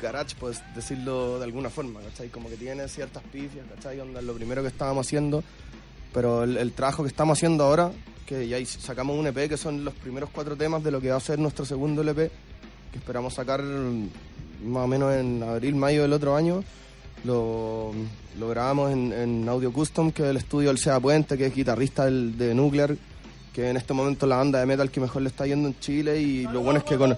[0.00, 2.28] garage, pues decirlo de alguna forma, ¿cachai?
[2.30, 4.00] Como que tiene ciertas pifias, ¿cachai?
[4.00, 5.44] Onda, lo primero que estábamos haciendo,
[6.12, 7.90] pero el, el trabajo que estamos haciendo ahora,
[8.26, 11.16] que ya sacamos un EP, que son los primeros cuatro temas de lo que va
[11.16, 12.30] a ser nuestro segundo LP,
[12.92, 16.64] que esperamos sacar más o menos en abril, mayo del otro año.
[17.24, 17.92] Lo,
[18.38, 21.54] lo grabamos en, en Audio Custom, que es el estudio del Sea Puente, que es
[21.54, 22.94] guitarrista del- de Nuclear,
[23.52, 25.78] que en este momento es la banda de metal que mejor le está yendo en
[25.80, 27.16] Chile y lo bueno es que con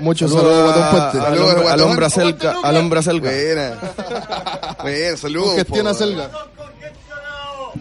[0.00, 1.90] Muchos Saludos a Saludos al Guatón.
[1.90, 3.30] hombre acelga, al hombre acelga.
[3.30, 4.76] Buena.
[4.82, 5.48] Buena, saludos.
[5.48, 5.98] Congestiona po.
[5.98, 6.30] Selga.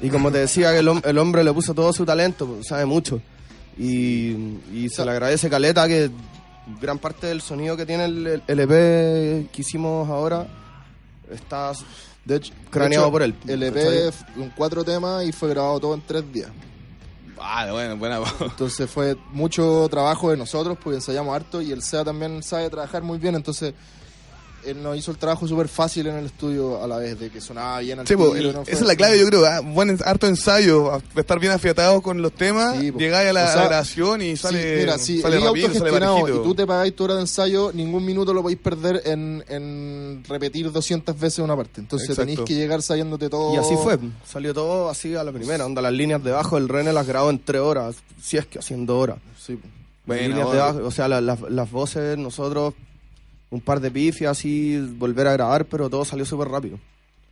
[0.02, 2.86] Y como te decía, que el, el hombre le puso todo su talento, pues, sabe
[2.86, 3.22] mucho.
[3.78, 4.32] Y,
[4.74, 6.10] y se le agradece Caleta que
[6.82, 10.48] gran parte del sonido que tiene el, el EP que hicimos ahora
[11.30, 11.74] está
[12.24, 13.36] De hecho, Craneado de hecho, por él.
[13.48, 16.50] El EP con cuatro temas y fue grabado todo en tres días.
[17.40, 18.22] Ah, bueno, buena.
[18.40, 23.04] Entonces fue mucho trabajo de nosotros porque ensayamos harto y el SEA también sabe trabajar
[23.04, 23.36] muy bien.
[23.36, 23.74] Entonces
[24.66, 27.40] él nos hizo el trabajo súper fácil en el estudio a la vez, de que
[27.42, 29.46] sonaba bien al Sí, po, tiro, el- no esa es la clave, yo creo.
[29.46, 33.00] ah, Buen harto ensayo, estar bien afiatados con los temas, Sí, po.
[33.00, 35.44] llegáis a la, O sea, a la grabación y Sí, sale, mira, si sale y
[36.44, 40.72] tú te pagáis tu hora de ensayo, ningún minuto lo podéis perder en, en repetir
[40.72, 41.82] 200 veces una parte.
[41.82, 42.22] Entonces Exacto.
[42.32, 43.54] tenéis que llegar sabiéndote todo.
[43.54, 43.98] Y así fue,
[44.28, 47.30] salió todo así a la primera, onda las líneas de bajo, el René las grabó
[47.30, 49.18] en tres horas, si es que haciendo horas.
[49.40, 49.58] Sí.
[50.08, 50.60] Líneas de bueno.
[50.60, 52.74] bajo, o sea, la- las- las voces, nosotros,
[53.56, 56.80] un par de pifias así, volver a grabar, pero todo salió súper rápido.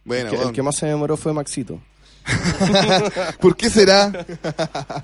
[0.05, 0.53] Bueno, el, que, el bueno.
[0.55, 1.79] que más se demoró fue Maxito.
[3.41, 4.11] ¿Por qué será?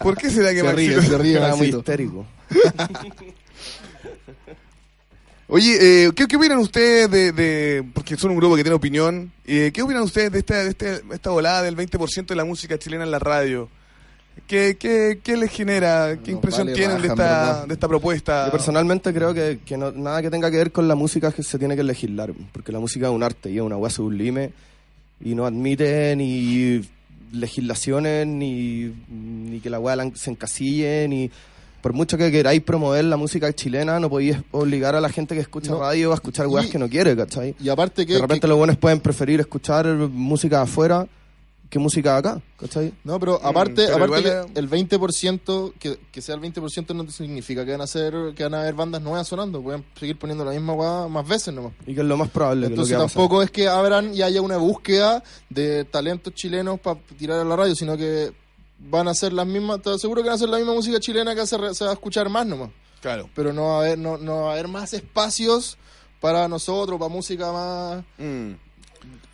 [0.01, 2.25] ¿Por qué será que Se ríe, Maxito- se ríe Era muy histérico.
[5.51, 9.31] Oye, eh, ¿qué, qué opinan ustedes de, de- porque son un grupo que tiene opinión,
[9.47, 12.77] eh, ¿qué opinan ustedes de esta, de este- esta volada del 20% de la música
[12.77, 13.67] chilena en la radio?
[14.47, 16.13] ¿Qué, qué, qué les genera?
[16.15, 18.45] ¿Qué Nos impresión vale tienen de, raja, en esta, de esta propuesta?
[18.45, 21.43] Yo personalmente creo que, que no- nada que tenga que ver con la música que
[21.43, 24.51] se tiene que legislar, porque la música es un arte y es una hueá sublime
[25.23, 26.81] y no admite ni
[27.31, 31.29] legislaciones ni, ni que la hueá se encasille ni
[31.81, 35.41] por mucho que queráis promover la música chilena no podéis obligar a la gente que
[35.41, 35.79] escucha No.
[35.79, 37.55] radio a escuchar weas que no quiere, ¿cachai?
[37.59, 38.13] Y aparte que.
[38.15, 41.07] De repente que- los buenos pueden preferir escuchar música de afuera
[41.69, 42.93] que música acá, ¿cachai?
[43.03, 47.09] No, pero aparte, pero aparte igual que el 20%, que, que sea el 20% no
[47.11, 50.43] significa que van a ser, que van a haber bandas nuevas sonando, pueden seguir poniendo
[50.43, 51.73] la misma weá más veces nomás.
[51.85, 54.57] Y que es lo más probable Entonces que tampoco es que abran y haya una
[54.57, 58.31] búsqueda de talentos chilenos para tirar a la radio, sino que
[58.79, 61.35] van a ser las mismas, te aseguro que van a ser la misma música chilena
[61.35, 62.71] que se, re- se va a escuchar más nomás.
[63.01, 63.29] Claro.
[63.35, 65.77] Pero no va a haber, no, no va a haber más espacios
[66.19, 68.53] para nosotros, para música más, Mm.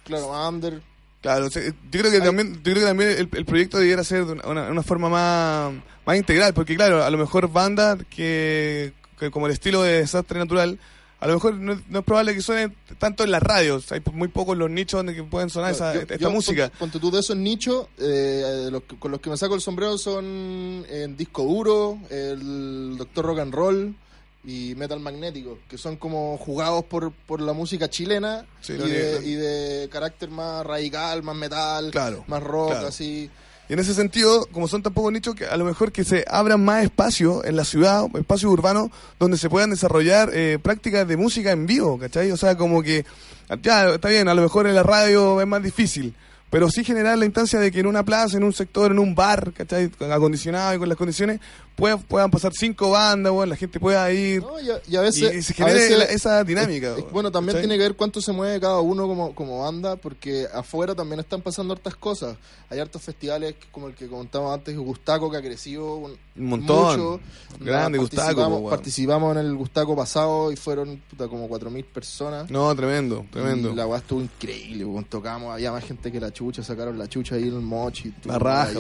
[0.03, 0.81] claro, más under.
[1.25, 4.33] Claro, yo creo que también, yo creo que también el, el proyecto debiera ser de
[4.47, 5.73] una, forma más,
[6.05, 10.37] más integral, porque claro, a lo mejor bandas que, que como el estilo de Desastre
[10.37, 10.77] Natural,
[11.19, 14.27] a lo mejor no, no es probable que suenen tanto en las radios, hay muy
[14.27, 16.71] pocos los nichos donde que pueden sonar esa, Yo- esta yo, música.
[16.77, 20.85] Ponte, tú de esos nichos, eh, los con los que me saco el sombrero son
[20.87, 23.95] el disco duro, el Doctor Rock and Roll
[24.45, 29.21] y Metal Magnético, que son como jugados por, por la música chilena Sí, y, de,
[29.23, 32.87] y de carácter más radical, más metal, Claro, más rock, claro.
[32.87, 33.29] así.
[33.67, 36.23] Y en ese sentido, como son tan pocos nichos, que a lo mejor que se
[36.29, 41.17] abran más espacios en la ciudad, espacios urbanos, donde se puedan desarrollar eh, prácticas de
[41.17, 42.31] música en vivo, ¿cachai?
[42.31, 43.03] O sea, como que,
[43.63, 46.13] ya, está bien, a lo mejor en la radio es más difícil,
[46.51, 49.15] pero sí generar la instancia de que en una plaza, en un sector, en un
[49.15, 49.89] bar, ¿cachai?
[49.89, 51.39] Con acondicionado y con las condiciones,
[51.75, 54.41] pueda- puedan pasar cinco bandas, bueno, la gente pueda ir.
[54.41, 54.59] ¿no?
[54.59, 57.11] Y, a, y a veces, Y se a genere veces- la- esa dinámica, es- es-
[57.11, 60.95] bueno, también tiene que ver cuánto se mueve cada uno como, como banda, porque afuera
[60.95, 62.37] también están pasando hartas cosas.
[62.69, 66.99] Hay hartos festivales como el que comentamos antes, Gustaco, que ha crecido un, Un montón.
[66.99, 67.19] mucho.
[67.59, 68.69] Grande Gustaco, participamos, po, weón.
[68.69, 72.49] participamos en el Gustaco pasado y fueron puta, como 4.000 personas.
[72.49, 73.71] No, tremendo, tremendo.
[73.71, 75.05] Y la weá estuvo increíble, weón.
[75.05, 78.13] tocamos, había más gente que la chucha, sacaron la chucha ahí en el mochi.
[78.25, 78.73] La raja.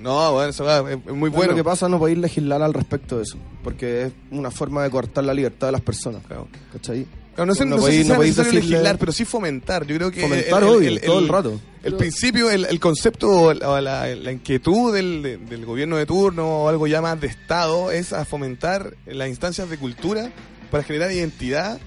[0.00, 1.50] No, bueno, eso es, es muy Bueno, bueno.
[1.52, 4.90] lo que pasa no podéis legislar al respecto de eso, porque es una forma de
[4.90, 6.48] cortar la libertad de las personas, Claro.
[6.72, 7.06] ¿cachai?
[7.34, 9.86] Claro, no sé, No no podéis- si no podéis decirle- legislar, pero sí fomentar.
[9.86, 11.60] Yo creo que Fomentar, obvio, todo el rato.
[11.82, 16.64] El principio, el, el concepto la, la- la inquietud del, de- del gobierno de turno
[16.64, 20.30] o algo ya más de Estado es a fomentar las instancias de cultura
[20.70, 21.78] para generar identidad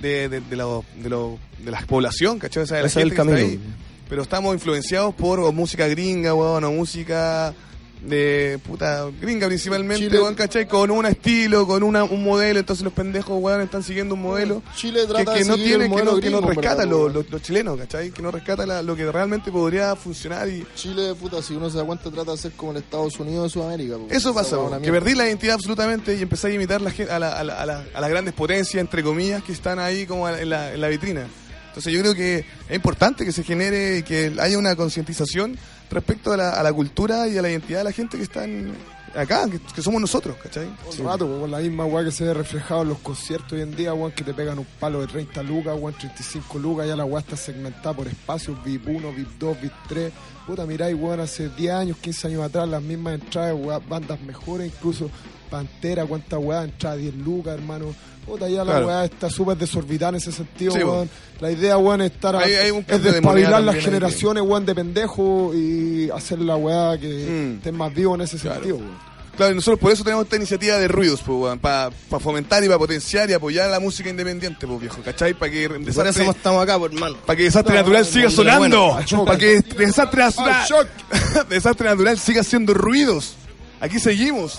[0.00, 0.66] de, de, de, la,
[1.02, 2.64] de, lo- de la población, ¿cachai?
[2.64, 3.48] O sea, de la es el gente que está camino.
[3.52, 3.60] ahí.
[4.08, 7.54] Pero estamos influenciados por música gringa, weón, o música
[8.02, 10.66] de puta gringa principalmente, Chile- weón, ¿cachai?
[10.66, 14.62] Con un estilo, con una, un modelo, entonces los pendejos, weón, están siguiendo un modelo
[14.74, 17.78] Chile que, trata que de no tiene, que no, que no rescata ¿verdad, los, chilenos,
[17.78, 18.10] ¿cachai?
[18.10, 21.76] Que no rescata la- lo que realmente podría funcionar y Chile, puta, si uno se
[21.76, 23.96] da cuenta, trata de ser como el Estados Unidos de Sudamérica.
[24.08, 27.44] eso pasa, que perdí la identidad absolutamente y empecé a imitar la a, la- a
[27.44, 30.72] la- a la- a las grandes potencias, entre comillas, que están ahí como en la,
[30.72, 31.26] en la vitrina.
[31.68, 32.38] Entonces yo creo que
[32.68, 35.56] es importante que se genere y que haya una concientización
[35.90, 38.74] respecto a la, a la cultura y a la identidad de la gente que están
[39.14, 40.68] acá, que, que somos nosotros, ¿cachai?
[40.84, 43.52] Todo el rato, pues, con la misma weá que se ve reflejado en los conciertos
[43.52, 46.86] hoy en día, weón, que te pegan un palo de 30 lucas, weón, 35 lucas,
[46.86, 50.12] ya la weá está segmentada por espacios, VIP 1, VIP 2, VIP 3.
[50.50, 54.66] Puta, miráis, weón, hace 10 años, 15 años atrás, las mismas entradas, weá, bandas mejores,
[54.76, 55.08] incluso
[55.48, 57.94] Pantera, cuánta weá, entrada 10 lucas, hermano.
[58.26, 58.86] Puta, ya la Claro.
[58.88, 61.08] weá está súper desorbitada en ese sentido, Sí, weón.
[61.40, 64.74] La idea, weón, es estar a- Hay- hay un es despabilar las generaciones, weón, de
[64.74, 67.56] pendejos y hacer la weá que Mm.
[67.58, 68.54] estén más vivos en ese Claro.
[68.56, 69.09] sentido, weón.
[69.40, 72.76] Claro, y nosotros por eso tenemos esta iniciativa de ruidos, pues, para fomentar y para
[72.78, 75.32] potenciar y apoyar la música independiente, pues, viejo, ¿cachai?
[75.32, 77.16] Para que Por eso desastre, estamos acá, por hermano.
[77.24, 80.90] para que desastre No, natural no, siga no, sonando, bueno, para que desastre natural,
[81.48, 83.34] desastre natural siga haciendo ruidos.
[83.80, 84.58] Aquí seguimos.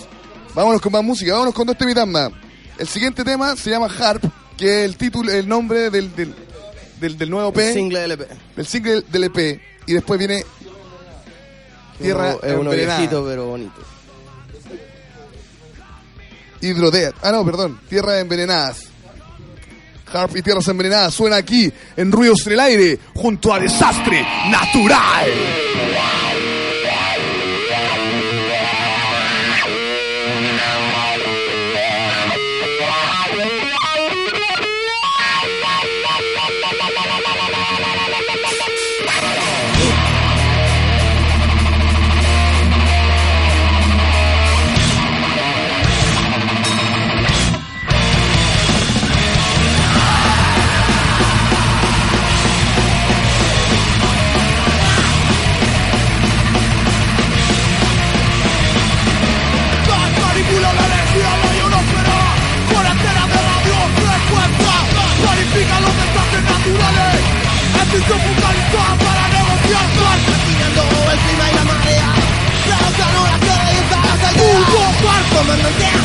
[0.55, 2.31] Vámonos con más música, vámonos con dos temitas más.
[2.79, 4.23] El siguiente tema se llama Harp,
[4.57, 6.33] que es el título, el nombre del, del,
[6.99, 8.27] del, del nuevo P, Single LP.
[8.55, 10.43] del single del EP, y después viene
[12.01, 13.79] Tierra es uno viejito pero bonito.
[16.61, 17.13] Hydrodead.
[17.21, 17.79] Ah, no, perdón.
[17.89, 18.85] Tierras envenenadas.
[20.13, 25.29] Harp y Tierras envenenadas suena aquí en Ruidos en el Aire junto a Desastre Natural.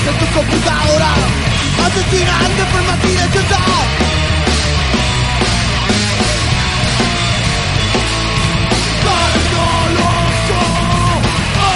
[0.08, 1.10] Hace tu computadora.
[1.86, 3.60] Asesina de forma silenciosa a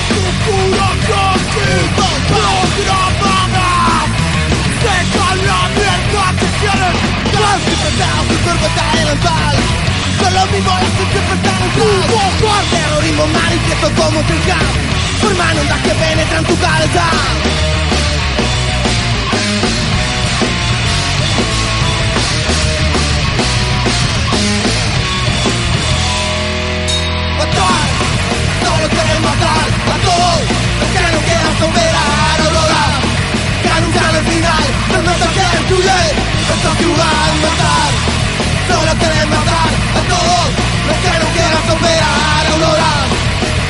[0.09, 0.23] tu
[2.31, 4.09] Programadas
[4.83, 6.69] Deja la mierda que y
[7.31, 7.61] Son las
[8.29, 9.55] que siempre están en plan
[12.71, 14.73] Terrorismo manifiesto como el gas
[15.21, 17.05] Forman ondas que penetran tu cabeza
[31.61, 32.85] no quieran superar Aurora,
[33.63, 36.13] que anuncian el final, los notas que destruyen
[36.55, 37.91] esta ciudad matar,
[38.69, 40.47] solo quieren matar a todos.
[40.89, 42.93] Los que no quieran superar Aurora,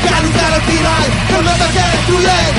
[0.03, 2.51] que el final, los notas que destruyen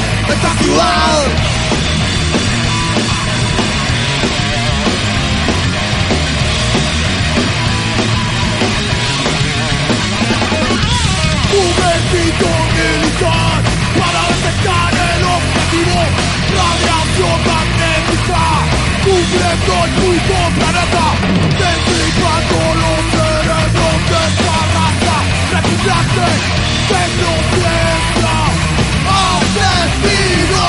[19.96, 21.06] puto planeta
[21.60, 25.18] Destripando los cerebros de esta raza
[25.52, 26.28] Repugnante,
[26.92, 28.36] tecnociencia,
[29.22, 30.68] asesino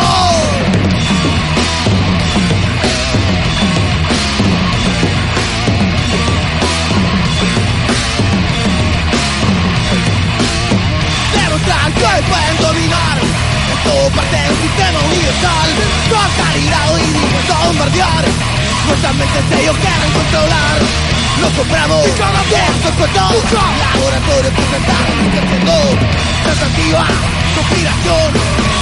[11.35, 13.19] derrotar que pueden dominar
[13.73, 15.69] Esto parte de un sistema universal
[16.11, 18.52] Totalidad y dispuesto a bombardear
[18.93, 20.77] Nuestras mentes ellos quieren controlar.
[21.41, 22.07] Lo compramos.
[22.07, 23.33] Y cada vez estos cuentos
[23.81, 25.73] Laboratorios presentaron ejerciendo
[26.45, 27.07] Sensativa,
[27.57, 28.33] conspiración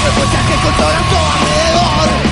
[0.03, 2.30] Frecuencias que controlan todo alrededor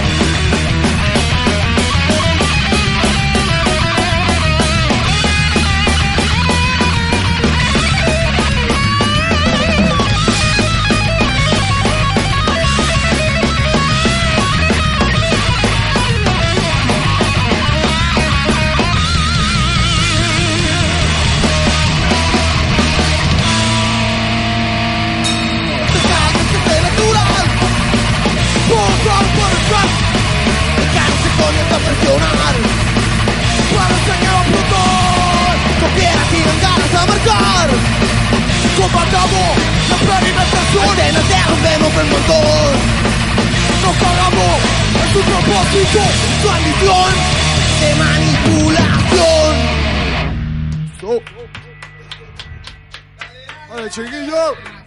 [38.78, 39.58] Comandamos
[39.90, 42.06] la experimentación Antenas de rompemos el
[43.82, 44.54] Nos cagamos
[45.02, 46.00] en su propósito.
[46.40, 47.10] Su ambición
[47.80, 49.54] de manipulación.
[53.68, 54.77] Vale, chiquillo.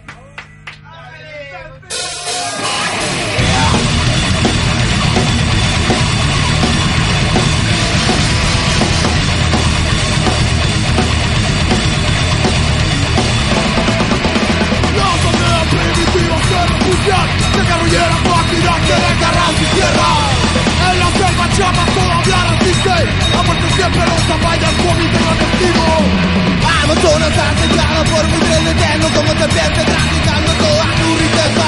[27.32, 31.66] Amazonas acechado por un tren eterno Como serpiente traficando toda tu riqueza.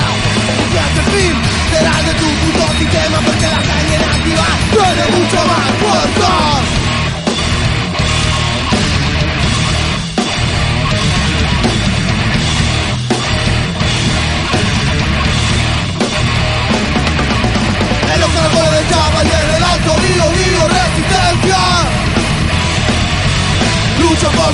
[0.84, 1.34] Hasta el fin
[1.70, 5.70] será de tu puto sistema Porque la caña inactiva tiene mucho más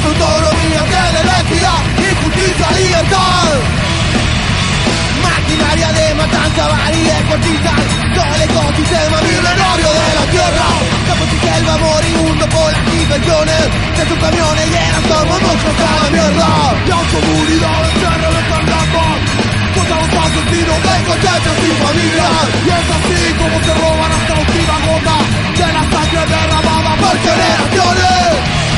[0.09, 3.81] autonomía, teleología y justicia, libertad.
[5.23, 7.85] Maquinaria de matanza, varía cortizal
[8.15, 10.69] Todo el ecosistema milenario de la tierra.
[11.07, 13.63] Campos y selva moribundo por las invenciones
[13.97, 16.49] De sus camiones llegan como monstruos a la mierda
[16.89, 18.65] La comunidad se reventan
[19.75, 24.77] Contra los asesinos de cosechas y familias Y es así como se roban hasta última
[24.89, 25.17] gota.
[25.61, 28.70] De la sangre derramada por generaciones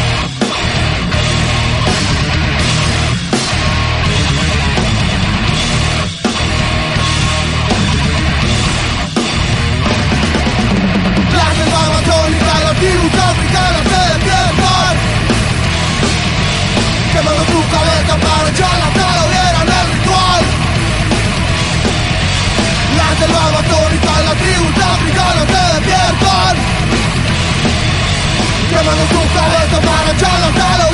[13.02, 14.94] tribus africanas se despiertan
[17.12, 20.44] Quemando tu cabeza para echarla la hoguera en el ritual
[22.96, 26.54] Las selvas amazónicas, las tribus africanas se despiertan
[28.70, 30.91] Quemando tu cabeza para echarla a la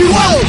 [0.00, 0.40] Chihuahua.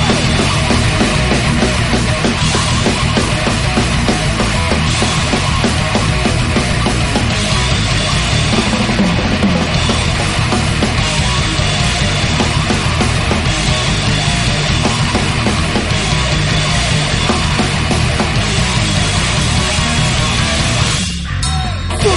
[22.01, 22.15] Como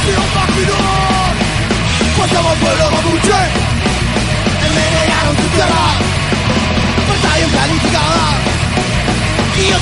[0.00, 0.89] si un maquinón Pasamos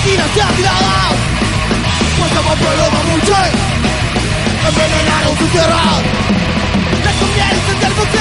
[0.08, 1.12] Guillotinas ya tiradas
[2.18, 3.42] Pues como pueblo mapuche
[4.66, 5.80] Envenenaron su tierra.
[7.04, 8.18] Les conviene incendiar el bosque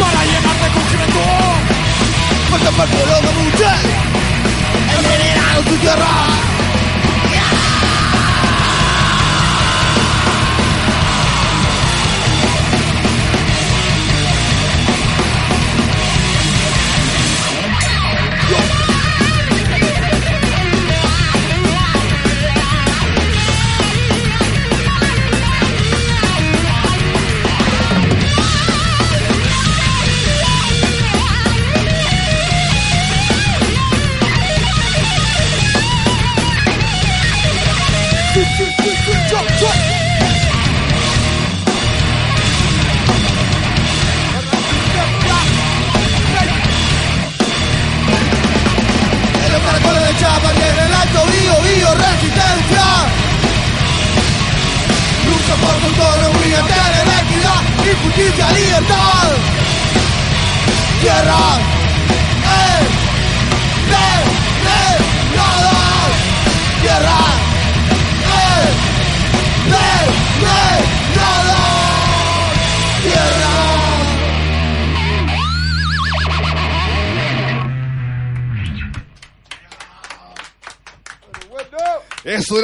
[0.00, 1.24] Para llenar de concreto
[2.50, 3.72] Pues como el pueblo mapuche
[4.96, 6.53] Envenenaron su tierra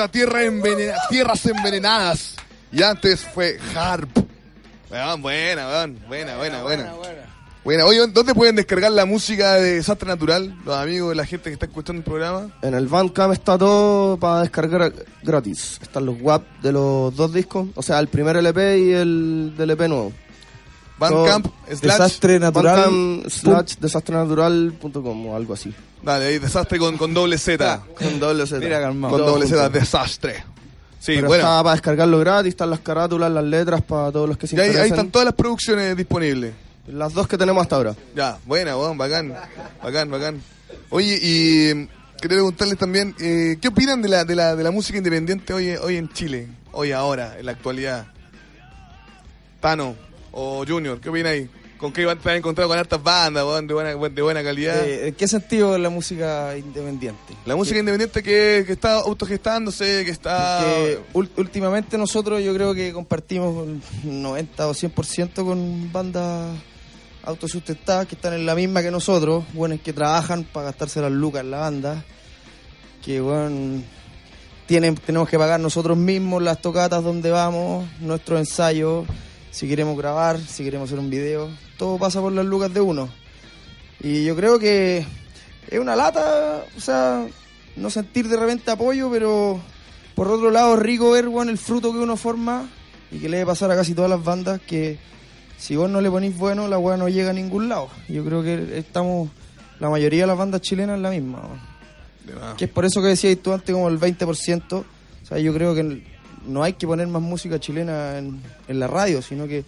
[0.09, 2.37] Tierra envenena- tierras envenenadas.
[2.73, 4.09] Y antes fue Harp.
[4.91, 5.99] Weón, buena, weón.
[6.09, 6.93] Buena, buena, buena.
[7.63, 7.85] Buena.
[7.85, 10.57] Oye, ¿dónde pueden descargar la música de Desastre Natural?
[10.65, 12.49] Los amigos, la gente que está escuchando el programa.
[12.63, 14.93] En el Bandcamp está todo para descargar
[15.23, 15.79] gratis.
[15.83, 19.71] Están los WAP de los dos discos, o sea, el primer LP y el del
[19.71, 20.13] LP nuevo.
[21.01, 21.81] Bandcamp, slash.
[21.81, 22.77] Desastre natural.
[22.77, 25.75] Bandcamp slash desastrenatural.com o algo así.
[26.03, 27.83] Dale, ahí, desastre con, con doble Z.
[27.99, 28.61] Con doble Z.
[28.61, 29.17] Mira, calmado.
[29.17, 30.45] Con doble Z, desastre.
[30.99, 31.45] Sí, Pero bueno.
[31.45, 34.61] está para descargarlo gratis, están las carátulas, las letras para todos los que se Y
[34.61, 36.53] ahí, ahí están todas las producciones disponibles.
[36.87, 37.95] Las dos que tenemos hasta ahora.
[38.15, 39.35] Ya, buena, weón, bacán,
[39.83, 40.43] bacán, bacán.
[40.91, 41.87] Oye, y
[42.21, 45.71] quería preguntarles también, eh, ¿qué opinan de la, de, la, de la música independiente hoy,
[45.71, 46.49] hoy en Chile?
[46.73, 48.07] Hoy, ahora, en la actualidad.
[49.61, 49.95] Tano
[50.33, 51.51] o Junior, ¿qué opinan ahí?
[51.81, 54.87] ¿Con qué te has encontrado con hartas bandas, weón, de buena, de buena calidad?
[54.87, 57.35] Eh, ¿En qué sentido la música independiente?
[57.47, 60.63] la música independiente que, que está autogestándose, que está...
[61.11, 66.55] Porque últimamente nosotros yo creo que compartimos un 90 o 100% con bandas
[67.23, 71.43] autosustentadas que están en la misma que nosotros, buenos que trabajan para gastarse las lucas
[71.43, 72.05] en la banda,
[73.03, 73.83] que bueno,
[74.67, 79.07] tienen, tenemos que pagar nosotros mismos las tocatas donde vamos, nuestros ensayos,
[79.51, 83.09] si queremos grabar, si queremos hacer un video, todo pasa por las lucas de uno.
[84.01, 85.05] Y yo creo que
[85.69, 87.27] es una lata, o sea,
[87.77, 89.61] no sentir de repente apoyo, pero
[90.15, 92.69] por otro lado rico ver weón, el fruto que uno forma
[93.11, 94.99] y que le debe pasar a casi todas las bandas que
[95.59, 97.89] si vos no le ponís bueno, la weá no llega a ningún lado.
[98.09, 99.29] Yo creo que estamos,
[99.79, 101.43] la mayoría de las bandas chilenas es la misma.
[102.57, 104.73] Que es por eso que decías tú antes como el 20%.
[104.73, 104.85] O
[105.23, 106.03] sea, yo creo que
[106.47, 109.65] no hay que poner más música chilena en, en la radio, sino que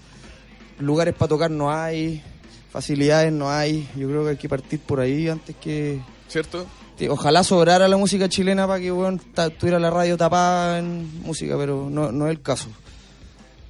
[0.78, 2.22] lugares para tocar no hay,
[2.70, 3.88] facilidades no hay.
[3.96, 6.00] Yo creo que hay que partir por ahí antes que...
[6.28, 6.66] ¿Cierto?
[7.10, 8.92] Ojalá sobrara la música chilena para que
[9.34, 12.68] ta- tuviera la radio tapada en música, pero no, no es el caso.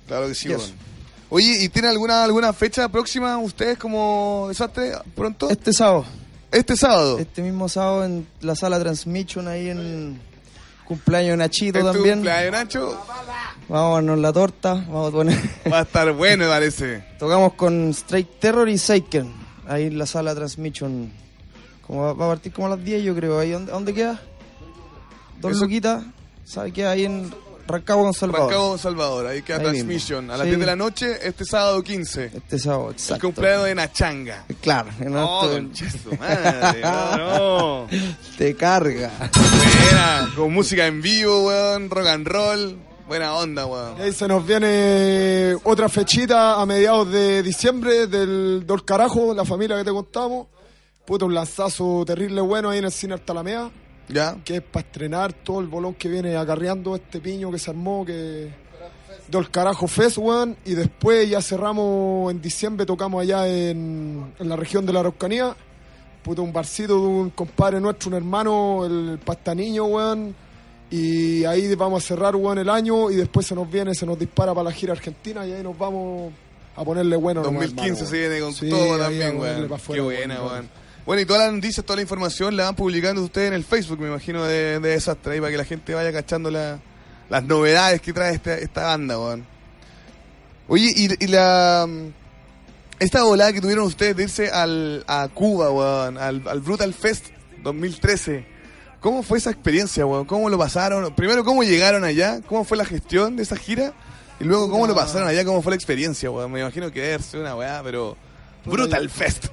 [0.06, 0.74] Claro que sí, Yes.
[1.30, 5.48] Oye, ¿y tiene alguna alguna fecha próxima ustedes como desastre pronto?
[5.48, 6.04] Este sábado,
[6.50, 7.18] Este sábado.
[7.18, 10.20] este mismo sábado en la sala Transmission, ahí en
[10.96, 12.14] cumpleaños Nachito ¿Es tu también.
[12.16, 12.98] cumpleaños, Nacho?
[13.68, 15.38] Vamos a darnos la torta, vamos a poner...
[15.72, 17.04] Va a estar bueno, me parece.
[17.18, 19.32] Tocamos con Straight Terror y Seiken,
[19.66, 21.10] ahí en la sala Transmission.
[21.86, 23.38] Como va, va a partir como a las 10 yo creo.
[23.38, 24.20] Ahí, ¿dónde, dónde queda?
[25.40, 26.04] Dos Eso- luquitas.
[26.44, 26.86] ¿Sabe qué?
[26.86, 27.32] Ahí en
[27.72, 28.50] Rancagua con Salvador.
[28.50, 29.26] Rancagua, Salvador.
[29.26, 30.20] Ahí queda Ahí Transmission.
[30.26, 30.34] mismo.
[30.34, 30.50] A las Sí.
[30.50, 32.30] 10 de la noche, este sábado 15.
[32.34, 33.26] Este sábado, El exacto.
[33.26, 34.44] cumpleaños de Nachanga.
[34.60, 36.80] Claro, en concha su madre,
[37.18, 37.86] no,
[38.38, 39.10] te carga.
[39.82, 42.76] Buena, con música en vivo, weón, rock and roll.
[43.08, 43.98] Buena onda, weón.
[43.98, 49.44] Y ahí se nos viene otra fechita a mediados de diciembre del Dol Carajo, la
[49.44, 50.46] familia que te contamos.
[51.04, 53.70] Puta, un lanzazo terrible bueno ahí en el cine Artalamea,
[54.12, 54.36] ¿Ya?
[54.44, 58.04] que es para estrenar todo el bolón que viene acarreando este piño que se armó,
[58.04, 58.50] que
[59.28, 60.56] Dol Carajo Fest, weón.
[60.64, 65.56] Y después ya cerramos en diciembre, tocamos allá en, en la región de la Araucanía.
[66.22, 70.34] Puta, un barcito de un compadre nuestro, un hermano, el Pastaniño, weón.
[70.90, 74.18] Y ahí vamos a cerrar, weón, el año y después se nos viene, se nos
[74.18, 76.32] dispara para la gira argentina y ahí nos vamos
[76.76, 77.42] a ponerle bueno.
[77.42, 79.68] nomás, 2015 hermano, se viene con Sí, todo también, weón.
[79.90, 80.81] Qué buena, weón.
[81.04, 83.98] Bueno, y todas las noticias, toda la información la van publicando ustedes en el Facebook,
[84.00, 86.78] me imagino, de, de Desastre, ahí para que la gente vaya cachando la-
[87.28, 89.44] las novedades que trae esta, esta banda, weón.
[90.68, 91.86] Oye, y, y la...
[91.88, 92.06] mm,
[93.00, 97.26] Esta volada que tuvieron ustedes de irse al, a Cuba, weón, al, al Brutal Fest
[97.62, 98.46] 2013.
[99.00, 100.24] ¿Cómo fue esa experiencia, weón?
[100.24, 101.12] ¿Cómo lo pasaron?
[101.16, 102.40] Primero, ¿cómo llegaron allá?
[102.46, 103.92] ¿Cómo fue la gestión de esa gira?
[104.38, 105.44] Y luego, ¿cómo lo pasaron allá?
[105.44, 106.52] ¿Cómo fue la experiencia, weón?
[106.52, 108.16] Me imagino que debe ser una weá, pero...
[108.64, 109.46] Brutal Fest.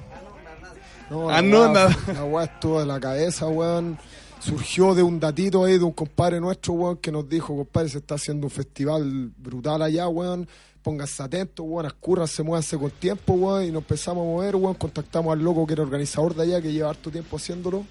[1.10, 1.96] No, Ah, no, nada.
[2.14, 3.98] La weá estuvo de la cabeza, weón.
[4.38, 7.98] Surgió de un datito ahí de un compadre nuestro, weón, que nos dijo, compadre, se
[7.98, 10.48] está haciendo un festival brutal allá, weón.
[10.82, 13.64] Pónganse atentos, weón, escúrranse, muévanse con tiempo, weón.
[13.64, 14.74] Y nos empezamos a mover, weón.
[14.74, 17.84] Contactamos al loco que era organizador de allá, que lleva harto tiempo haciéndolo.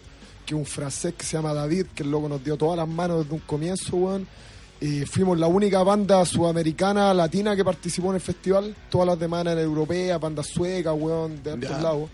[0.45, 2.87] Que es un francés que se llama David, que el loco nos dio todas las
[2.87, 4.27] manos desde un comienzo, weón.
[4.81, 8.73] Y fuimos la única banda sudamericana latina que participó en el festival.
[8.89, 11.77] Todas las demás eran europeas, bandas suecas, weón, de Ya.
[11.79, 12.09] lados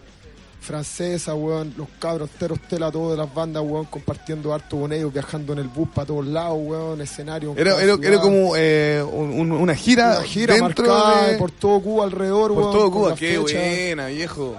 [0.65, 5.13] francesa, weón, los cabros enteros tela, todos de las bandas, weón, compartiendo harto con ellos,
[5.13, 7.51] viajando en el bus para todos lados, weón, escenario.
[7.51, 11.37] en Era, era, como eh, un- un- una gira, una gira dentro marcada de...
[11.37, 13.15] por todo Cuba alrededor, por weón, todo con Cuba.
[13.15, 13.59] Qué fecha.
[13.59, 14.55] buena, viejo.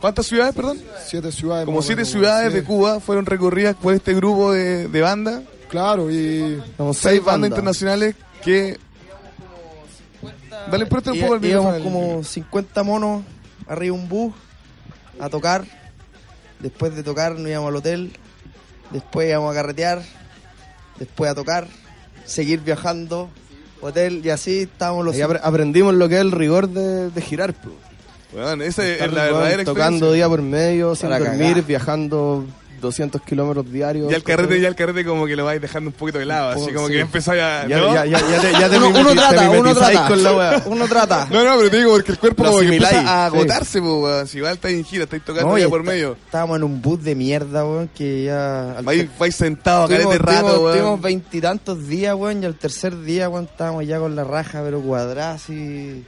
[0.00, 0.80] ¿Cuántas ciudades, perdón?
[1.06, 1.64] Siete ciudades.
[1.64, 2.64] Como siete menos, ciudades weón, de.
[2.64, 5.42] Cuba fueron recorridas por este grupo de, de bandas.
[5.68, 7.48] Claro, y Somos Seis bandas bandas.
[7.50, 8.14] internacionales
[8.44, 8.78] que...
[10.70, 13.22] Dale, préstale un poco el Í- íbamos como 50 monos
[13.66, 14.34] arriba de un bus
[15.20, 15.64] a tocar.
[16.60, 18.12] Después de tocar nos íbamos al hotel.
[18.90, 20.02] Después íbamos a carretear.
[20.98, 21.66] Después a tocar.
[22.24, 23.30] Seguir viajando.
[23.80, 27.52] Hotel y así estábamos los apre- aprendimos lo que es el rigor de, de girar,
[27.52, 27.74] pues.
[28.32, 31.64] Weón, esa es la verdadera tocando día por medio, sin Para dormir, cagar.
[31.64, 32.46] viajando
[32.82, 34.10] 200 kilómetros diarios.
[34.10, 36.50] Ya el carrete, ya el carrete como que lo vais dejando un poquito de lado,
[36.50, 36.92] así como sí.
[36.94, 37.66] que empezáis a...
[37.66, 37.94] Ya, ¿no?
[37.94, 40.08] ya, ya, ya te, ya te uno, uno te trata, uno trata.
[40.08, 40.62] con la.
[40.66, 41.26] Uno trata.
[41.30, 43.36] No, no, pero te digo porque el cuerpo Lo como que empieza a sí.
[43.36, 44.26] agotarse, pues, weón.
[44.26, 46.16] Si igual estáis en gira, estáis tocando No, y día por medio.
[46.26, 48.72] Estábamos en un bus de mierda, weón, que ya...
[48.78, 50.76] al Vais, vais sentados carete rato, weón.
[50.78, 54.80] Tuvimos veintitantos días, weón, y al tercer día, weón, estábamos ya con la raja, pero
[54.80, 56.04] cuadrada, así,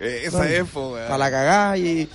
[0.00, 1.06] Eh, esa es, po, weón.
[1.06, 1.78] para la cagada.
[1.78, 2.08] Y...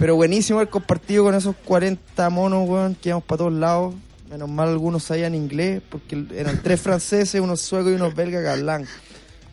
[0.00, 3.94] Pero buenísimo haber compartido con esos 40 monos, weón, que íbamos para todos lados.
[4.30, 8.48] Menos mal algunos sabían inglés, porque eran tres franceses, unos suecos y unos belgas que
[8.48, 8.86] hablan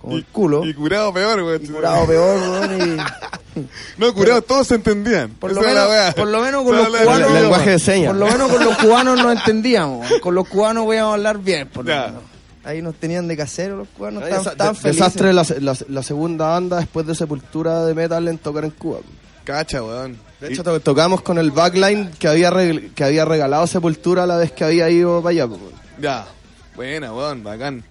[0.02, 0.66] con el culo.
[0.66, 1.64] Y curado peor, weón.
[1.64, 2.98] Y curado peor, weón, y...
[3.98, 5.32] No, curado todos se entendían.
[5.32, 6.14] Por lo, menos, weá.
[6.14, 7.28] por lo menos con los cubanos...
[7.28, 8.12] El lenguaje de señas.
[8.12, 10.08] Por lo menos con los cubanos nos entendíamos.
[10.22, 12.06] Con los cubanos podíamos hablar bien, por lo Ya.
[12.08, 12.22] menos.
[12.64, 14.24] Ahí nos tenían de casero los cubanos,
[14.56, 14.84] tan de- felices.
[14.84, 19.00] desastre la, la, la segunda banda después de Sepultura de Metal en tocar en Cuba.
[19.48, 20.18] Cacha, weón.
[20.42, 22.52] De hecho, to- tocamos con el backline que había,
[22.94, 25.48] que había regalado Sepultura la vez que había ido para allá.
[25.48, 25.62] pues.
[26.00, 26.28] Ya.
[26.76, 27.82] Buena, weón, bacán.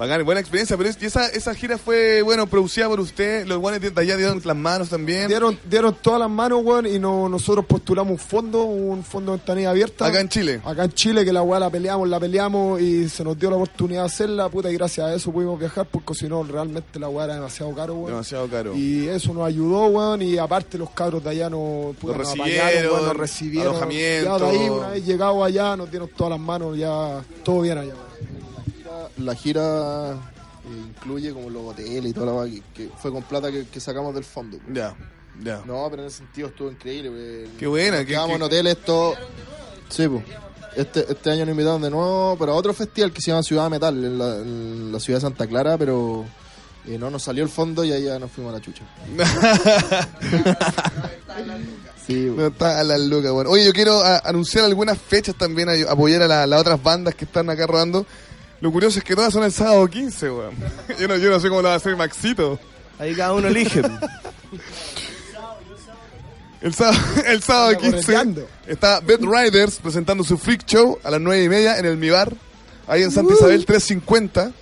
[0.00, 3.58] Bacán, buena experiencia, pero es- y esa, esa gira fue, bueno, producida por usted, los
[3.58, 5.28] guanes de allá dieron las manos también.
[5.28, 9.36] Dieron, dieron todas las manos, weón, y no, nosotros postulamos un fondo, un fondo de
[9.36, 10.06] ventanilla abierta.
[10.06, 10.62] Acá en Chile.
[10.64, 13.56] Acá en Chile, que la weá la peleamos, la peleamos y se nos dio la
[13.56, 17.10] oportunidad de hacerla, puta, y gracias a eso pudimos viajar, porque si no, realmente la
[17.10, 18.06] weá era demasiado caro, weón.
[18.12, 18.74] Demasiado caro.
[18.74, 22.66] Y eso nos ayudó, weón, y aparte los cabros de allá nos, puta, nos recibieron,
[22.66, 23.68] apañaron, weón, nos recibieron.
[23.76, 24.38] alojamiento.
[24.38, 27.76] Ya de ahí, una vez llegado allá, nos dieron todas las manos, ya todo bien
[27.76, 28.09] allá, weón.
[29.18, 30.16] La gira eh,
[30.88, 34.14] incluye como los hoteles y toda la que, que fue con plata que, que sacamos
[34.14, 34.58] del fondo.
[34.72, 34.94] Ya,
[35.42, 35.62] ya.
[35.66, 37.10] No, pero en ese sentido estuvo increíble.
[37.10, 39.14] porque Qué buena, nos qué- Quedamos en hoteles, todo.
[39.88, 40.24] Sí, pues.
[40.76, 43.68] Este, este año nos invitaron de nuevo, pero a otro festival que se llama Ciudad
[43.68, 46.24] Metal, en la, en la ciudad de Santa Clara, pero
[46.86, 48.84] eh, no nos salió el fondo y ahí ya nos fuimos a la chucha.
[52.06, 53.50] sí, No está a la loca, bueno.
[53.50, 57.14] Oye, yo quiero a- anunciar algunas fechas también, a- apoyar a la- las otras bandas
[57.14, 58.06] que están acá rodando.
[58.60, 60.54] Lo curioso es que todas son el sábado 15, weón.
[60.98, 62.58] Yo no, yo no sé cómo lo va a hacer Maxito.
[62.98, 63.82] Ahí cada uno elige.
[66.60, 68.48] El sábado, el sábado Anda 15 correteando.
[68.66, 72.10] está Bed Riders presentando su Freak Show a las 9 y media en el Mi
[72.10, 72.34] Bar,
[72.86, 74.52] ahí en Santa Isabel 350.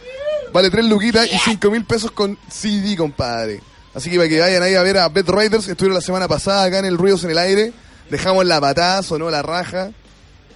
[0.53, 3.61] Vale 3 luquitas y 5 mil pesos con CD, compadre.
[3.95, 6.65] Así que para que vayan ahí a ver a Bed Riders, estuvieron la semana pasada
[6.65, 7.73] acá en el Ruidos en el Aire.
[8.11, 9.91] Dejamos la patada, sonó la raja.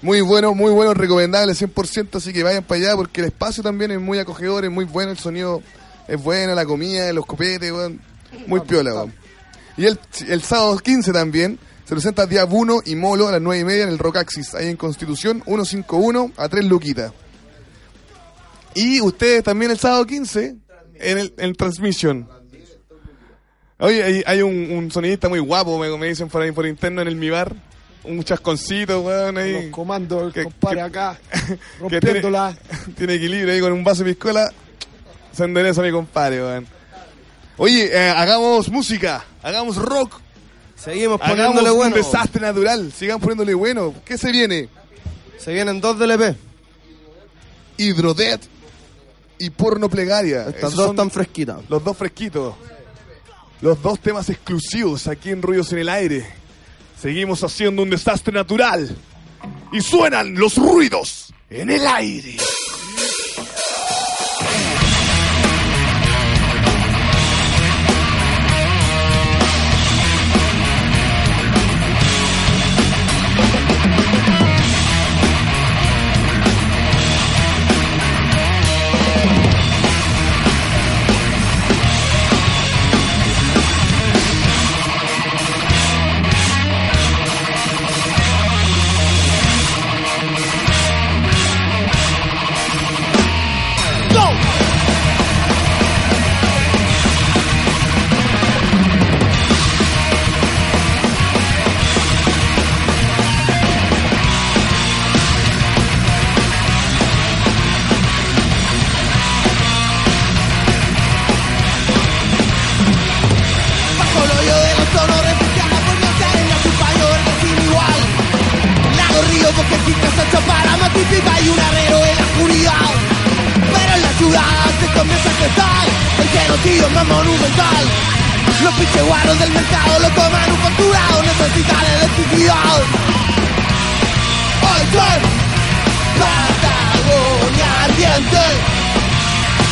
[0.03, 3.93] Muy bueno, muy bueno, recomendable 100%, así que vayan para allá porque el espacio también
[3.93, 5.63] es muy acogedor, es muy bueno, el sonido
[6.09, 8.01] es bueno, la comida, los copetes, weón.
[8.49, 9.15] Muy piola, weón.
[9.77, 9.99] Y el,
[10.29, 13.91] el sábado 15 también se presenta Diabuno y Molo a las 9 y media en
[13.91, 17.13] el Rockaxis, ahí en Constitución 151 a 3 luquitas.
[18.75, 20.57] Y ustedes también el sábado 15
[20.95, 22.29] en el en Transmission.
[23.79, 27.03] Oye, hay, hay un, un sonidista muy guapo, me, me dicen por ahí por interno
[27.03, 27.55] en el Mi Bar.
[28.05, 29.53] Un chasconcito, weón, ahí.
[29.53, 31.59] Los comandos, el que- compadre que- acá, tiene,
[32.01, 32.57] rompiéndola.
[32.97, 34.53] tiene equilibrio ahí con un vaso de piscola.
[35.33, 36.67] Se endereza mi compadre, weón.
[37.59, 40.21] Oye, eh, hagamos música, hagamos rock,
[40.75, 41.97] Seguimos hagamos poniéndole un bueno.
[41.97, 43.95] desastre natural, sigan poniéndole bueno.
[44.05, 44.69] ¿Qué se viene?
[45.39, 46.35] Se vienen dos DLP.
[47.77, 48.41] Hidrodead
[49.39, 50.41] y Porno Plegaria.
[50.49, 51.59] Estas Esos dos están fresquitas.
[51.69, 52.55] los dos fresquitos.
[53.61, 56.27] Los dos temas exclusivos aquí en Ruidos en el Aire.
[57.03, 58.97] Seguimos haciendo un desastre natural.
[59.73, 62.37] Y suenan los ruidos en el aire.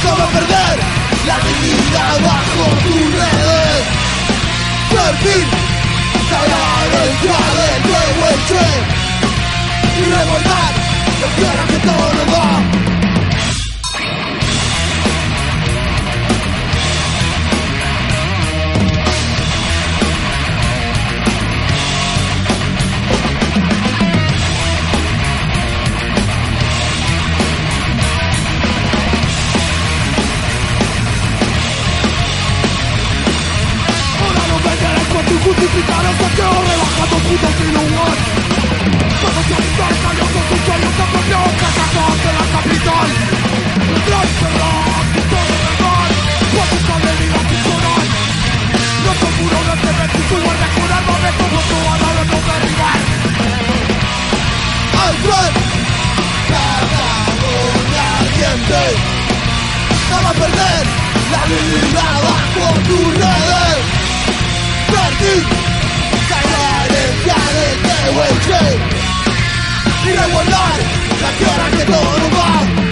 [0.03, 0.78] ¿Cómo perder
[1.26, 3.84] la dignidad bajo tus redes?
[4.90, 5.46] Por fin,
[6.30, 8.82] callar el clave del el tren
[9.96, 12.60] y la tierra que todo nos da.
[60.41, 60.87] Perder
[61.33, 64.01] la vida bajo tus redes.
[65.20, 65.60] Día
[68.11, 68.79] del Tehuelche
[70.05, 70.79] y reguardar
[71.21, 72.89] la tierra que todo nos va.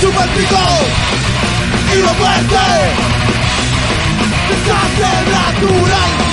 [0.00, 0.56] Chupa el pico.
[1.92, 2.56] Y lo muerte.
[4.48, 6.23] Desastre natural.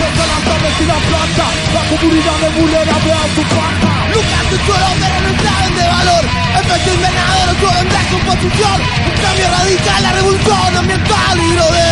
[0.47, 1.45] aves y la planta.
[1.73, 6.23] La comunidad de vulnerable a su falta Lucas y suelo, pero no saben de valor.
[6.59, 8.77] Efecto invernadero, todo en descomposición
[9.07, 11.88] Un cambio radical, la revolución ambiental Y lo de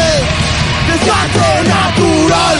[0.91, 2.58] desastre natural.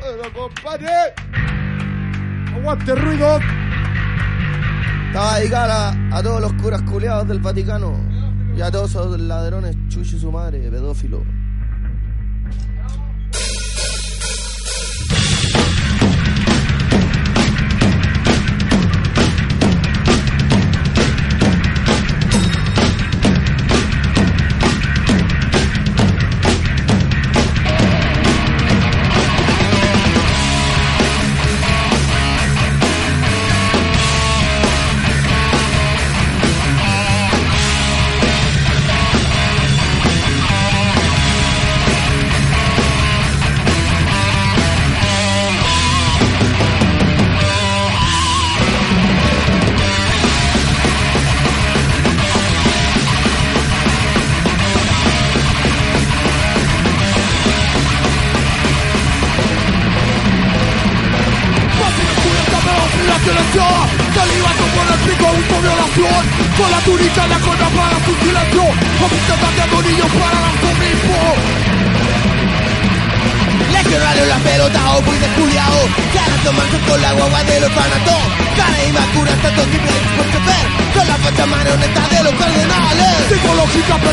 [0.00, 1.14] Pero compadre.
[2.54, 3.67] Aguante ruido.
[5.08, 7.98] Estaba dedicada a, todos los curas culeados del Vaticano
[8.54, 11.22] y a todos esos ladrones, chucho y su madre, pedófilo.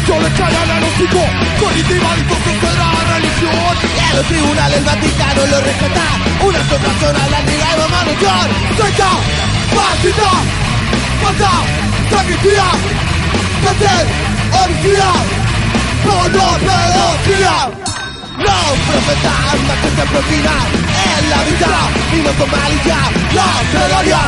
[0.06, 1.20] Le cae al hocico
[1.60, 3.76] Cognitiva distorsión de la religión.
[3.84, 6.06] Y los tribunales el Vaticano lo respeta.
[6.45, 8.49] Una sobración a la liga de mamá John.
[8.78, 9.10] Seca,
[9.74, 10.32] fascista,
[11.24, 11.51] mata,
[12.12, 12.68] sacristía
[13.62, 14.08] Placer,
[14.53, 15.12] homicida
[16.06, 17.86] Pornopedofilia
[18.38, 20.68] los profetas más que se propinan
[21.18, 21.74] en la vida
[22.12, 22.97] y no con malicia
[23.34, 24.20] la ceremonia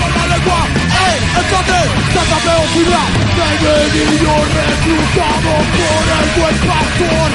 [0.00, 0.66] con la lengua
[1.06, 3.24] en el pedofilia
[3.60, 7.30] de niños reclutados por el buen pastor.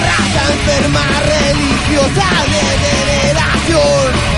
[0.00, 4.30] Raza enferma religiosa de veneración.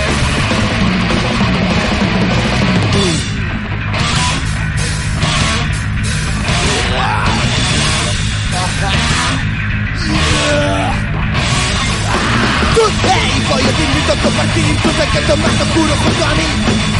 [13.05, 16.92] Hey, voy te invito a compartir tu secreto más oscuro junto a mí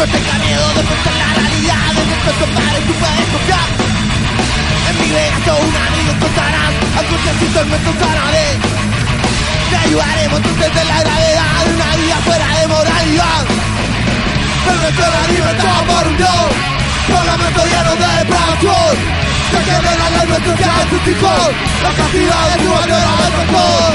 [0.00, 3.68] No tenga miedo de enfrentar la realidad De nuestros compadres tú puedes confiar
[4.88, 8.56] En mi legado un amigo contarás Algún día tormentos árabes
[9.68, 13.44] Te ayudaremos desde la gravedad De una vida fuera de moralidad
[14.72, 16.48] El resto de la libertad por un Dios
[17.12, 18.92] Parlamento lleno de depravación
[19.52, 21.44] Que generan la nuestra de tus hijos
[21.84, 23.92] La castidad de tu del mejor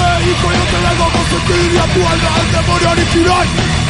[0.00, 3.46] Eh, hijo, yo te vengo a consentir y a tu alma el demonio original.
[3.46, 3.81] La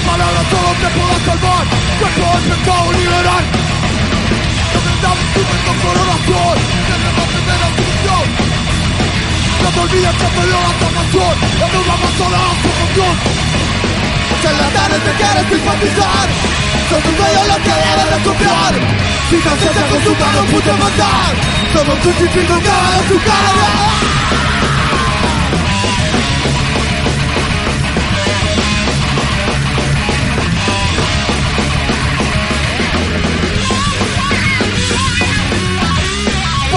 [0.00, 1.64] palabra solo te podrá salvar
[1.98, 3.44] Cuerpo del pecado liberar
[4.72, 6.56] No brindamos tu mente con oración
[6.90, 8.24] Debemos tener autorización
[9.62, 13.14] No te olvides que te dio la salvación La nueva persona a su función
[14.42, 16.26] Se la tarde te quieres simpatizar
[16.90, 18.74] Son tus medios los que deben de confiar
[19.30, 21.32] Si tan cerca con su mano pude matar
[21.72, 24.53] Somos crucificados en su cara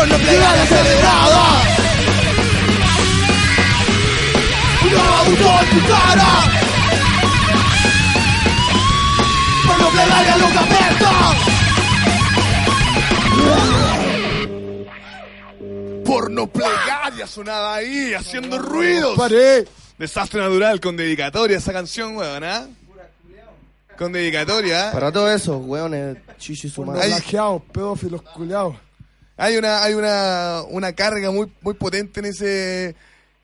[0.09, 1.45] no plegaria celebrada.
[4.91, 6.31] No auto en tu cara.
[9.65, 11.11] Por no abierta.
[16.05, 19.15] Porno plegaria sonaba ahí, haciendo ruidos.
[19.15, 19.67] Compadre.
[19.97, 22.67] Desastre natural con dedicatoria esa canción, weón, ¿ah?
[23.97, 24.89] Con dedicatoria.
[24.89, 24.91] ¿ah?
[24.91, 27.01] Para todos esos, weones, chichi y su madre.
[27.03, 27.09] Ay.
[27.09, 28.75] Plagiados, pedófilos culiados.
[29.37, 32.95] Hay una, hay una, una carga muy, muy potente en ese,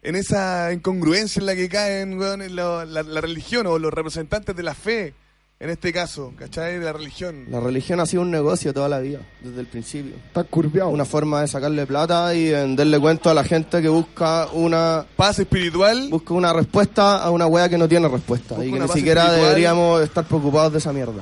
[0.02, 3.94] en esa incongruencia en la que caen, weón, en lo- la, la religión o los
[3.94, 5.14] representantes de la fe
[5.60, 6.78] en este caso, ¿cachai?
[6.80, 7.46] De la religión.
[7.50, 10.16] La religión ha sido un negocio toda la vida, desde el principio.
[10.28, 10.90] Está curviado.
[10.90, 15.40] Una forma de sacarle plata y venderle cuento a la gente que busca una Paz
[15.40, 16.10] espiritual.
[16.10, 19.22] busca una respuesta a una wea que no tiene respuesta Busca y que ni siquiera
[19.22, 19.48] espiritual.
[19.48, 21.22] deberíamos estar preocupados de esa mierda.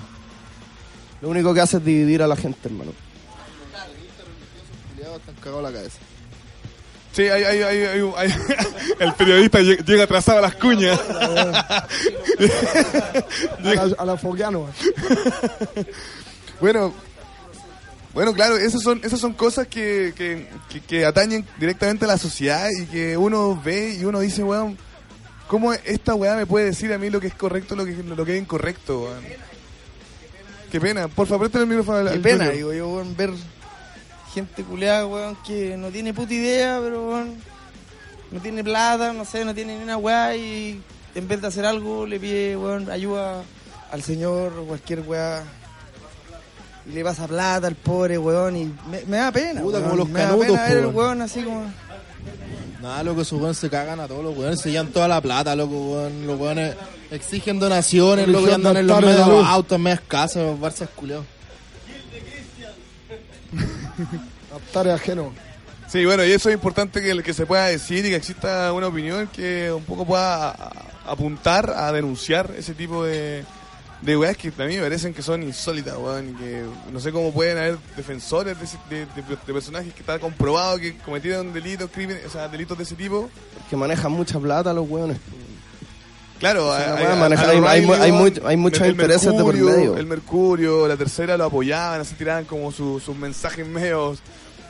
[1.21, 2.93] Lo único que hace es dividir a la gente, hermano.
[5.31, 5.97] Están cagados la cabeza.
[7.13, 8.33] Sí, hay, hay, hay, hay- hay-
[8.99, 10.99] el periodista llega, atrasado a las cuñas.
[13.97, 14.67] A la, Fogueano.
[16.59, 16.93] Bueno,
[18.13, 22.17] bueno, claro, esas son, esas son cosas que, que, que- que atañen directamente a la
[22.17, 24.77] sociedad y que uno ve y uno dice, weón,
[25.47, 28.25] ¿cómo esta weá me puede decir a mí lo que es correcto lo que, lo
[28.25, 29.23] que es incorrecto, weón?
[30.71, 33.31] Qué pena, por favor, préstale el micrófono Qué pena, digo yo, weón, ver
[34.33, 37.35] gente culeada, weón, que no tiene puta idea, pero, weón,
[38.31, 40.81] no tiene plata, no sé, no tiene ni una weá y
[41.15, 43.43] en vez de hacer algo le pide, weón, ayuda
[43.91, 45.43] al señor o cualquier weá.
[46.85, 50.03] Y le pasa plata al pobre weón y me, me da pena, Puta, weón, como
[50.03, 51.21] los me da pena ver el weón.
[51.21, 51.71] así como...
[52.81, 55.55] Nada, loco, esos weones se cagan a todos los weones, se llevan toda la plata,
[55.55, 56.25] loco, weón.
[56.25, 56.75] Los weones
[57.11, 60.87] exigen donaciones, loco, y andan en los de medios autos, en medias casas, los Barça
[64.53, 65.33] Altares ajeno.
[65.87, 68.87] Sí, bueno, y eso es importante que, que se pueda decir y que exista una
[68.87, 70.51] opinión que un poco pueda
[71.05, 73.43] apuntar a denunciar ese tipo de,
[74.01, 76.63] de weas que a mí me parecen que son insólitas, weón, y que
[76.93, 80.77] no sé cómo pueden haber defensores de, ese- de- de- de personajes que está comprobado
[80.79, 83.29] que cometieron delitos, crímenes, o sea, delitos de ese tipo.
[83.69, 85.17] Que manejan mucha plata los weones.
[86.41, 87.05] Claro, hay, hay-
[87.51, 89.97] hay- hay mu- O'Reilly, hay muchos intereses de por medio.
[89.97, 94.19] El Mercurio, la tercera lo apoyaban, así tiraban como su- sus mensajes medios,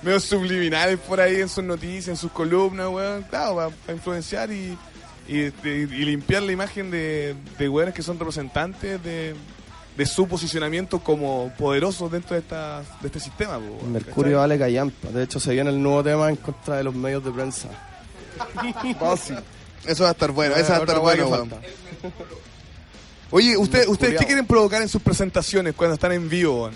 [0.04, 3.24] medios subliminales por ahí en sus noticias, en sus columnas, weón.
[3.24, 4.78] Claro, para, influenciar y,
[5.28, 9.34] y, y- y limpiar la imagen de, de weones que son representantes de,
[9.96, 13.60] de su posicionamiento como poderosos dentro de, esta, de este sistema.
[13.60, 15.08] po, Mercurio vale callampa.
[15.10, 17.70] De hecho, se viene el nuevo tema en contra de los medios de prensa.
[19.30, 19.44] ¿cachai?
[19.86, 21.52] Eso va a estar bueno, eso va a estar bueno, weón.
[23.32, 26.64] Oye, usted, ¿ustedes qué quieren provocar en sus presentaciones cuando están en vivo?
[26.64, 26.74] weón?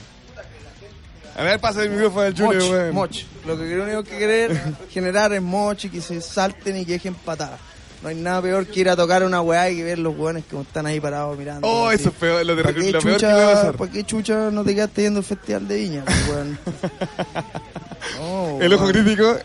[1.38, 2.94] A ver, pasa el micrófono al Junior, Moch, weón.
[2.96, 3.16] moch.
[3.46, 6.94] Lo que lo único que querer generar es moch y que se salten y que
[6.94, 7.60] dejen patadas.
[8.02, 10.46] No hay nada peor que ir a tocar una weá y que ver los weones
[10.46, 11.68] que están ahí parados mirando.
[11.68, 11.96] Oh, así.
[12.02, 13.76] eso es peor, lo, de- ¿Para qué, lo peor que chucha, pasar.
[13.78, 16.04] ¿Para qué chucha no te quedaste yendo al festival de viña?
[16.30, 16.58] weón?
[18.20, 19.36] No, El ojo crítico.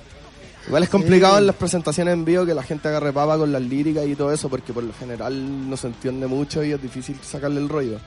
[0.70, 1.40] Igual es complicado Sí.
[1.40, 4.32] en las presentaciones en vivo que la gente agarre papa con las líricas y todo
[4.32, 7.98] eso, porque por lo general no se entiende mucho y es difícil sacarle el rollo.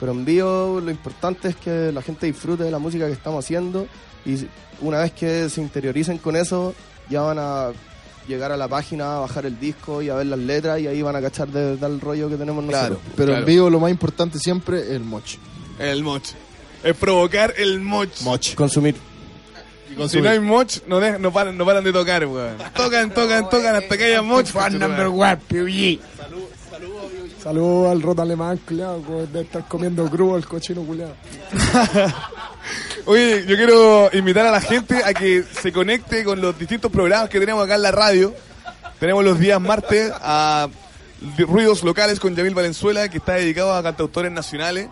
[0.00, 3.44] Pero en vivo lo importante es que la gente disfrute de la música que estamos
[3.44, 3.86] haciendo
[4.24, 4.36] y
[4.80, 6.74] una vez que se interioricen con eso,
[7.10, 7.68] ya van a
[8.26, 11.02] llegar a la página, a bajar el disco y a ver las letras y ahí
[11.02, 12.90] van a cachar de verdad el rollo que tenemos Claro.
[12.94, 13.12] nosotros.
[13.16, 13.40] Pero Claro.
[13.40, 15.36] en vivo lo más importante siempre es el moch.
[15.78, 16.24] El moch.
[16.84, 18.20] Es provocar el moch.
[18.22, 18.54] Moch.
[18.54, 18.94] Consumir.
[19.96, 22.56] Y Si no hay moch, no, de- no, paran, no paran de tocar, weón.
[22.74, 24.46] Tocan, tocan, tocan hasta que haya moch.
[24.46, 26.00] Fan number one, PUG.
[27.42, 29.26] Saludos al rota alemán, culiado.
[29.32, 31.14] De estar comiendo crudo el cochino, culiado.
[33.06, 37.30] Oye, yo quiero invitar a la gente a que se conecte con los distintos programas
[37.30, 38.34] que tenemos acá en la radio.
[39.00, 40.68] Tenemos los días martes a
[41.38, 44.88] Ruidos Locales con Yamil Valenzuela, que está dedicado a cantautores nacionales.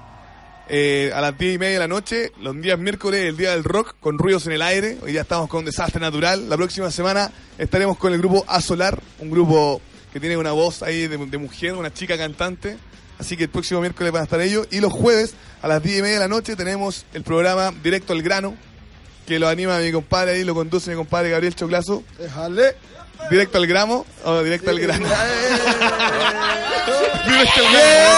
[0.69, 3.63] Eh, a las 10 y media de la noche, los días miércoles, el día del
[3.63, 4.99] rock, con ruidos en el aire.
[5.03, 6.49] Hoy ya estamos con Desastre Natural.
[6.49, 9.81] La próxima semana estaremos con el grupo Asolar, un grupo
[10.13, 12.79] que tiene una voz ahí de, de mujer, una chica cantante.
[13.19, 14.67] Así que el próximo miércoles van a estar ellos.
[14.71, 18.13] Y los jueves, a las 10 y media de la noche, tenemos el programa Directo
[18.13, 18.57] al Grano,
[19.27, 22.03] que lo anima mi compadre ahí, lo conduce mi compadre Gabriel Choclazo.
[22.19, 22.77] Déjale.
[23.31, 25.07] Directo al gramo, o directo al grano.
[27.27, 28.17] directo al grano.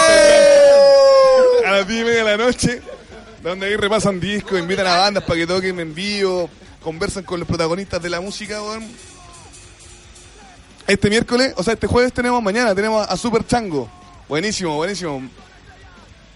[1.79, 2.81] Las 10 y media de la noche,
[3.41, 6.49] donde ahí repasan discos, invitan a bandas para que toquen en vivo,
[6.83, 8.85] conversan con los protagonistas de la música, weón.
[10.85, 13.89] Este miércoles, o sea, este jueves tenemos mañana, tenemos a Super Chango.
[14.27, 15.21] Buenísimo, buenísimo.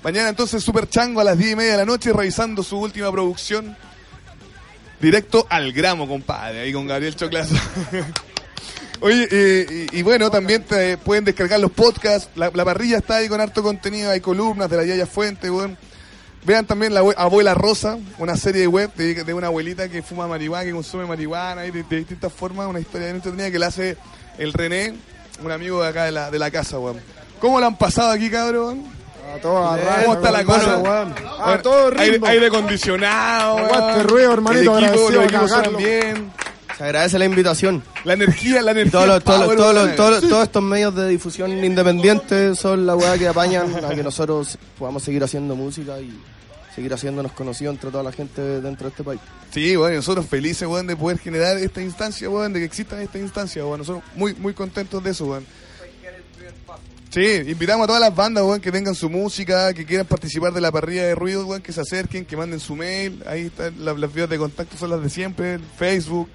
[0.02, 3.12] Mañana entonces Super Chango a las 10 y media de la noche revisando su última
[3.12, 3.76] producción.
[5.02, 7.56] Directo al gramo, compadre, ahí con Gabriel Choclazo.
[9.02, 12.30] Oye, eh, y, y bueno, también te pueden descargar los podcasts.
[12.36, 14.12] La, la parrilla está ahí con harto contenido.
[14.12, 15.78] Hay columnas de la Yaya Fuente, weón.
[16.46, 20.28] Vean también la abue- Abuela Rosa, una serie web de, de una abuelita que fuma
[20.28, 22.68] marihuana, que consume marihuana y de, de distintas formas.
[22.68, 23.98] Una historia bien entretenida que la hace
[24.38, 24.94] el René,
[25.44, 27.00] un amigo de acá de la, de la casa, weón.
[27.40, 28.84] ¿Cómo lo han pasado aquí, cabrón?
[29.34, 30.78] A toda raja, ¿Cómo está la cosa?
[30.80, 31.16] weón.
[31.40, 32.28] A Bueno, todo aire, ritmo.
[32.28, 34.04] aire acondicionado, weón.
[34.08, 36.32] ruido, hermanito, El equipo, los de bien.
[36.84, 37.82] Se agradece la invitación.
[38.04, 38.92] La energía, la energía.
[38.92, 39.86] Todos los- todos los- todos los-
[40.20, 40.30] weón.
[40.30, 45.02] todos estos medios de difusión independientes son la weá que apañan a que nosotros podamos
[45.02, 46.14] seguir haciendo música y
[46.76, 49.22] seguir haciéndonos conocidos entre toda la gente dentro de este país.
[49.54, 53.02] Sí, bueno, y nosotros felices, weón, de poder generar esta instancia, weón, de que exista
[53.02, 53.80] esta instancia, weón.
[53.80, 55.46] Nosotros muy, muy contentos de eso, weón.
[57.12, 60.60] Sí, invitamos a todas las bandas, weón, que tengan su música, que quieran participar de
[60.60, 63.24] la parrilla de ruido, weón, que se acerquen, que manden su mail.
[63.26, 65.60] Ahí están las, las vías de contacto, son las de siempre.
[65.78, 66.28] Facebook,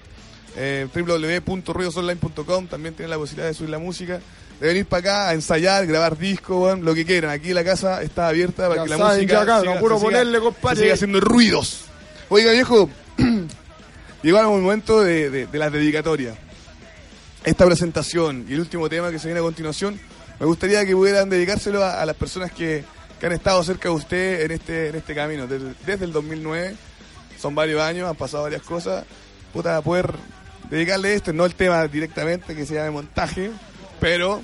[0.55, 2.67] eh, www.ruidosonline.com.
[2.67, 4.19] También tienen la posibilidad de subir la música.
[4.59, 7.31] De venir para acá a ensayar, grabar disco, lo que quieran.
[7.31, 9.95] Aquí la casa está abierta para Ya que la saben música acá, siga- no puro
[9.95, 10.81] se siga- ponerle, se compadre.
[10.81, 11.81] siga haciendo ruidos.
[12.27, 12.89] Oiga, viejo,
[14.23, 16.35] llegó el momento de, de, de las dedicatorias.
[17.45, 19.97] Esta presentación y el último tema que se viene a continuación,
[20.41, 22.83] me gustaría que pudieran dedicárselo a, a las personas que,
[23.17, 26.75] que han estado cerca de usted en este, en este camino, desde, desde el 2009.
[27.39, 29.05] Son varios años, han pasado varias cosas.
[29.53, 30.11] Puta, poder
[30.69, 33.51] dedicarle este, no el tema directamente que se llame montaje,
[33.99, 34.41] pero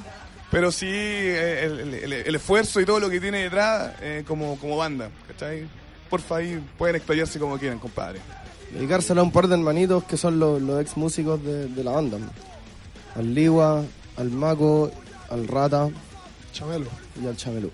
[0.52, 4.58] pero sí eh, el, el- el esfuerzo y todo lo que tiene detrás eh, como,
[4.58, 5.10] como banda.
[5.28, 5.68] ¿cachai?
[6.10, 8.20] Porfa, ahí pueden explayarse como quieran, compadre.
[8.72, 11.92] Dedicárselo a un par de hermanitos que son los, los ex músicos de, de la
[11.92, 12.20] banda.
[12.20, 12.28] ¿no?
[13.16, 13.84] Al Ligua,
[14.18, 14.92] al Maco,
[15.30, 15.90] al Rata
[16.54, 16.88] Chamelo.
[17.22, 17.72] y al Chamelú.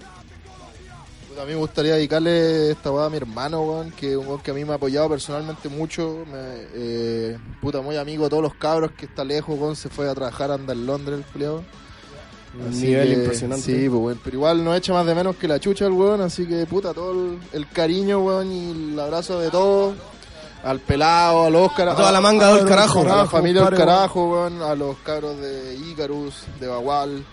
[1.42, 4.42] A mí me gustaría dedicarle esta weá a mi hermano, weón, que es un weón
[4.42, 6.24] que a mí me ha apoyado personalmente mucho.
[6.32, 10.08] Me- eh, puta, muy amigo de todos los cabros que está lejos, weón, se fue
[10.08, 11.64] a trabajar, anda en Londres el.
[12.60, 13.64] Un Así nivel que, impresionante.
[13.66, 16.22] Sí, pues, weón, pero igual no echa más de menos que la chucha el weón,
[16.22, 19.96] así que puta, todo el, el cariño, weón, y el abrazo de todos.
[20.64, 23.00] Al pelado, al Oscar, A toda la manga del carajo.
[23.00, 27.26] a la Carajo, familia del carajo, weón, a los cabros de Icarus, de Bagual,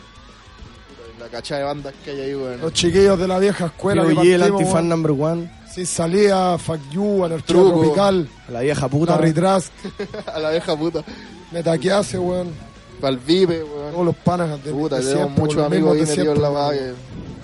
[1.19, 2.61] la cachada de bandas que hay ahí, weón.
[2.61, 5.51] Los chiquillos de la vieja escuela G, el antifan number one.
[5.71, 7.81] Sin salida, Fuck You, Anarquía Truco.
[7.81, 9.17] Tropical, A la vieja puta.
[9.17, 9.73] Larry Trask,
[10.35, 11.05] a la vieja puta.
[11.53, 12.53] Metaquiase, weón.
[13.01, 13.93] Palvive, weón.
[13.93, 16.79] Todos los panas de, Puta, de tenemos siempre, muchos amigos ahí metidos en la vaga.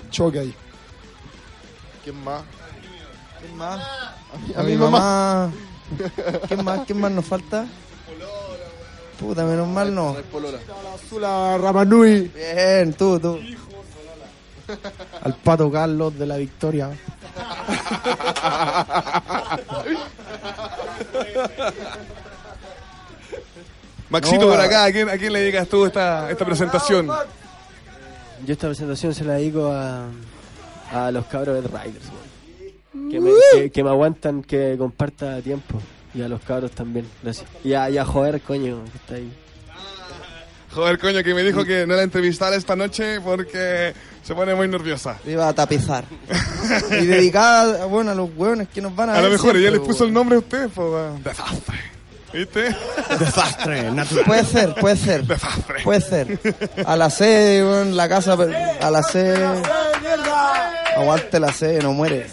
[0.09, 0.53] Choque ahí.
[2.03, 2.43] ¿Quién más?
[3.39, 3.81] ¿Quién más?
[4.55, 5.51] A mi mamá.
[6.47, 6.79] ¿Quién más?
[6.85, 7.65] ¿Quién más nos falta?
[9.19, 10.15] Puta, menos mal no.
[10.95, 12.29] Azula Ramanui.
[12.35, 13.39] Bien, tú, tú.
[15.21, 16.89] Al Pato Carlos de la Victoria.
[24.09, 27.07] Maxito, No, por a- acá, ¿a quién, a quién le dedicas tú esta, esta presentación?
[28.45, 30.05] Yo esta presentación se la dedico a,
[30.91, 32.05] a los cabros de Riders,
[33.09, 35.79] que, me, que, que me aguantan que comparta tiempo.
[36.15, 37.47] Y a los cabros también, gracias.
[37.63, 39.31] Y a, y a joder, coño, que está ahí.
[40.71, 43.93] Joder, coño, que me dijo que no la entrevistara esta noche porque
[44.23, 45.17] se pone muy nerviosa.
[45.25, 46.03] Iba a tapizar.
[47.01, 49.25] y dedicada, bueno, a los hueones que nos van a A ver.
[49.25, 51.23] lo mejor ella siempre, le puso el nombre a usted, pues.
[51.23, 51.75] Desastre.
[52.33, 52.75] ¿Viste?
[53.19, 54.25] Desastre, natural.
[54.25, 55.23] Puede ser, puede ser.
[55.25, 55.83] Desastre.
[55.83, 56.39] Puede ser.
[56.85, 58.37] A la C, weón, la casa,
[58.81, 59.33] a la C.
[60.97, 62.25] Aguante la C, no muere.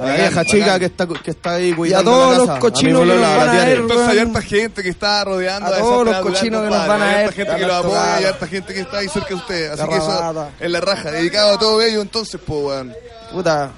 [0.00, 2.58] A la vieja chica que está, que está ahí Y a cuidando todos la los
[2.60, 5.70] cochinos A que nos van a ver, Entonces hay harta gente que está rodeando A
[5.72, 7.78] esa todos los cochinos que nos van a Hay ver, harta gente que lo a
[7.78, 9.70] apoya y harta gente que está ahí cerca de usted.
[9.72, 11.10] Así que eso en la raja.
[11.10, 12.94] Dedicado a todo ello, entonces, pues, weón.
[13.32, 13.72] Puta.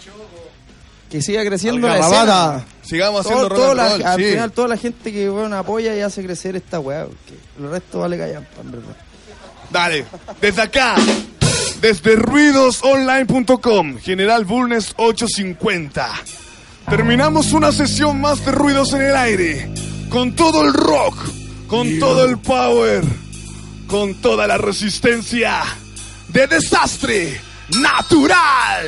[1.11, 2.65] Que siga creciendo la escena.
[2.83, 5.57] Sigamos haciendo Todo- rock toda and la- roll, al final toda la gente que bueno,
[5.57, 7.05] apoya y hace crecer esta weá.
[7.07, 8.97] porque El resto vale callampa, en verdad.
[9.71, 10.05] Dale,
[10.41, 10.95] desde acá,
[11.81, 16.11] desde ruidosonline.com, General Bulnes 850.
[16.89, 19.73] Terminamos una sesión más de ruidos en el aire,
[20.09, 21.17] con todo el rock,
[21.67, 23.05] con todo el power,
[23.87, 25.63] con toda la resistencia
[26.29, 27.41] de desastre
[27.81, 28.87] natural.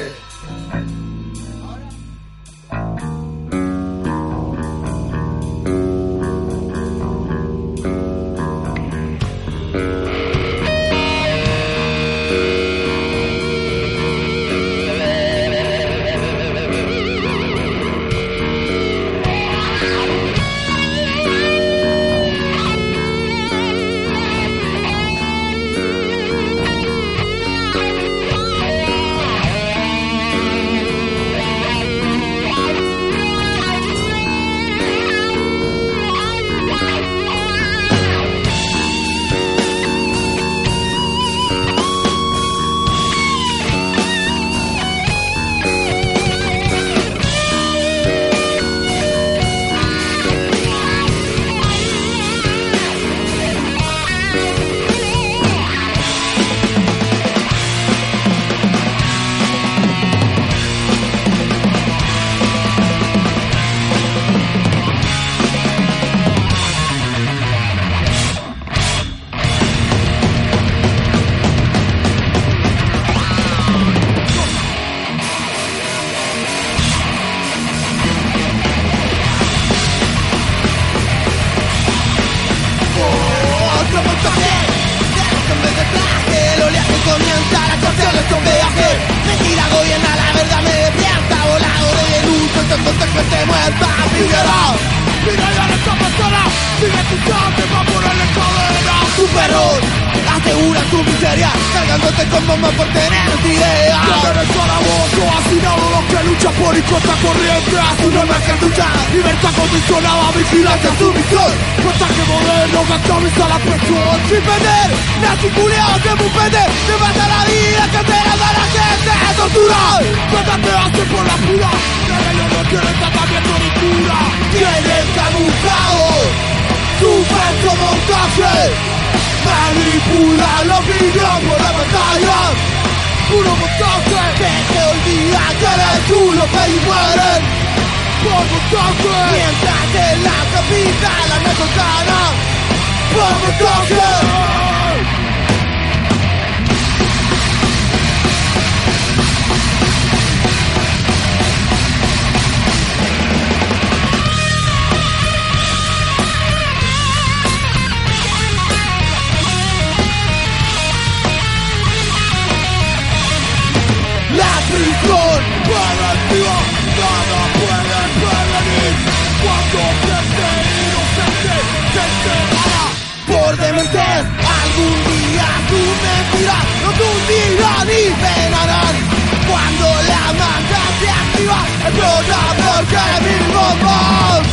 [181.92, 184.46] Explota porque mil bombas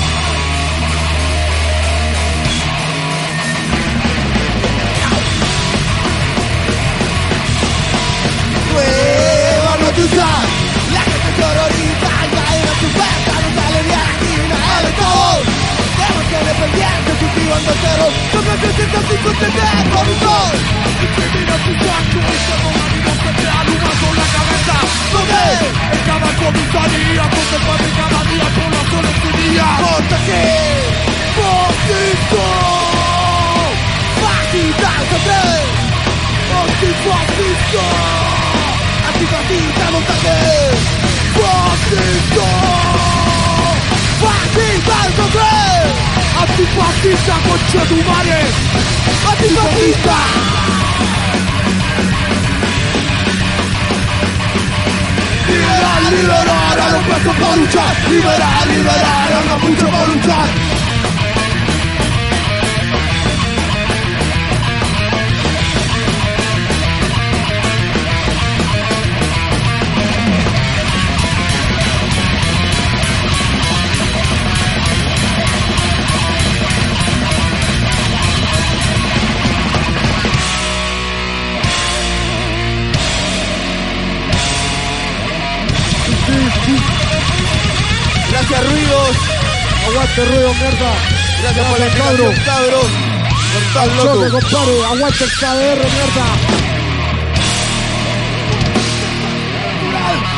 [8.73, 10.27] Nueva noticia
[10.91, 14.87] La gente se horroriza Caen a su puerta No sale ni a la esquina El
[14.89, 15.39] Estado
[15.95, 18.05] Tenemos que dependientes Cultivando cero.
[18.33, 19.49] Sobre 305 de
[19.95, 20.51] corrupción
[20.99, 22.88] Discrimina tus actos Y se
[23.35, 24.75] te aluman con la cabeza
[25.13, 25.45] ¿Dónde?
[25.93, 27.23] En cada comisaría
[27.99, 29.65] cada día.
[31.35, 32.47] ¡Fascista!
[34.21, 34.89] ¡Fascista!
[37.05, 37.85] ¡Fascista!
[39.09, 39.85] Antifascista
[41.39, 42.47] Fascista
[44.21, 44.93] Fascista
[46.41, 47.35] Antifascista
[47.85, 48.39] tu madre
[49.29, 50.58] Antifascista
[55.49, 60.78] Liberar, liberar a los presos para luchar Liberar, liberar a
[88.49, 89.15] Gracias Ruidos
[89.87, 90.91] Aguante ruido, mierda.
[91.41, 92.81] Gracias por la cabro.
[94.01, 94.85] Choque, loco compadre.
[94.85, 96.25] Aguante el KDR, mierda.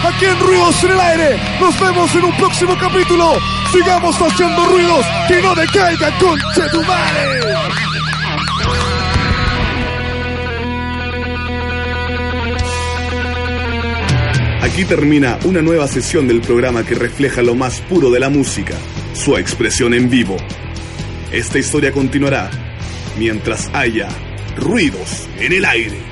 [0.08, 1.40] Aquí en Ruidos en el Aire.
[1.60, 3.34] Nos vemos en un próximo capítulo.
[3.72, 7.91] Sigamos haciendo ruidos que no decaigan, conche tu madre.
[14.72, 18.74] Aquí termina una nueva sesión del programa que refleja lo más puro de la música,
[19.14, 20.38] su expresión en vivo.
[21.30, 22.50] Esta historia continuará
[23.20, 24.08] mientras haya
[24.56, 26.11] ruidos en el aire.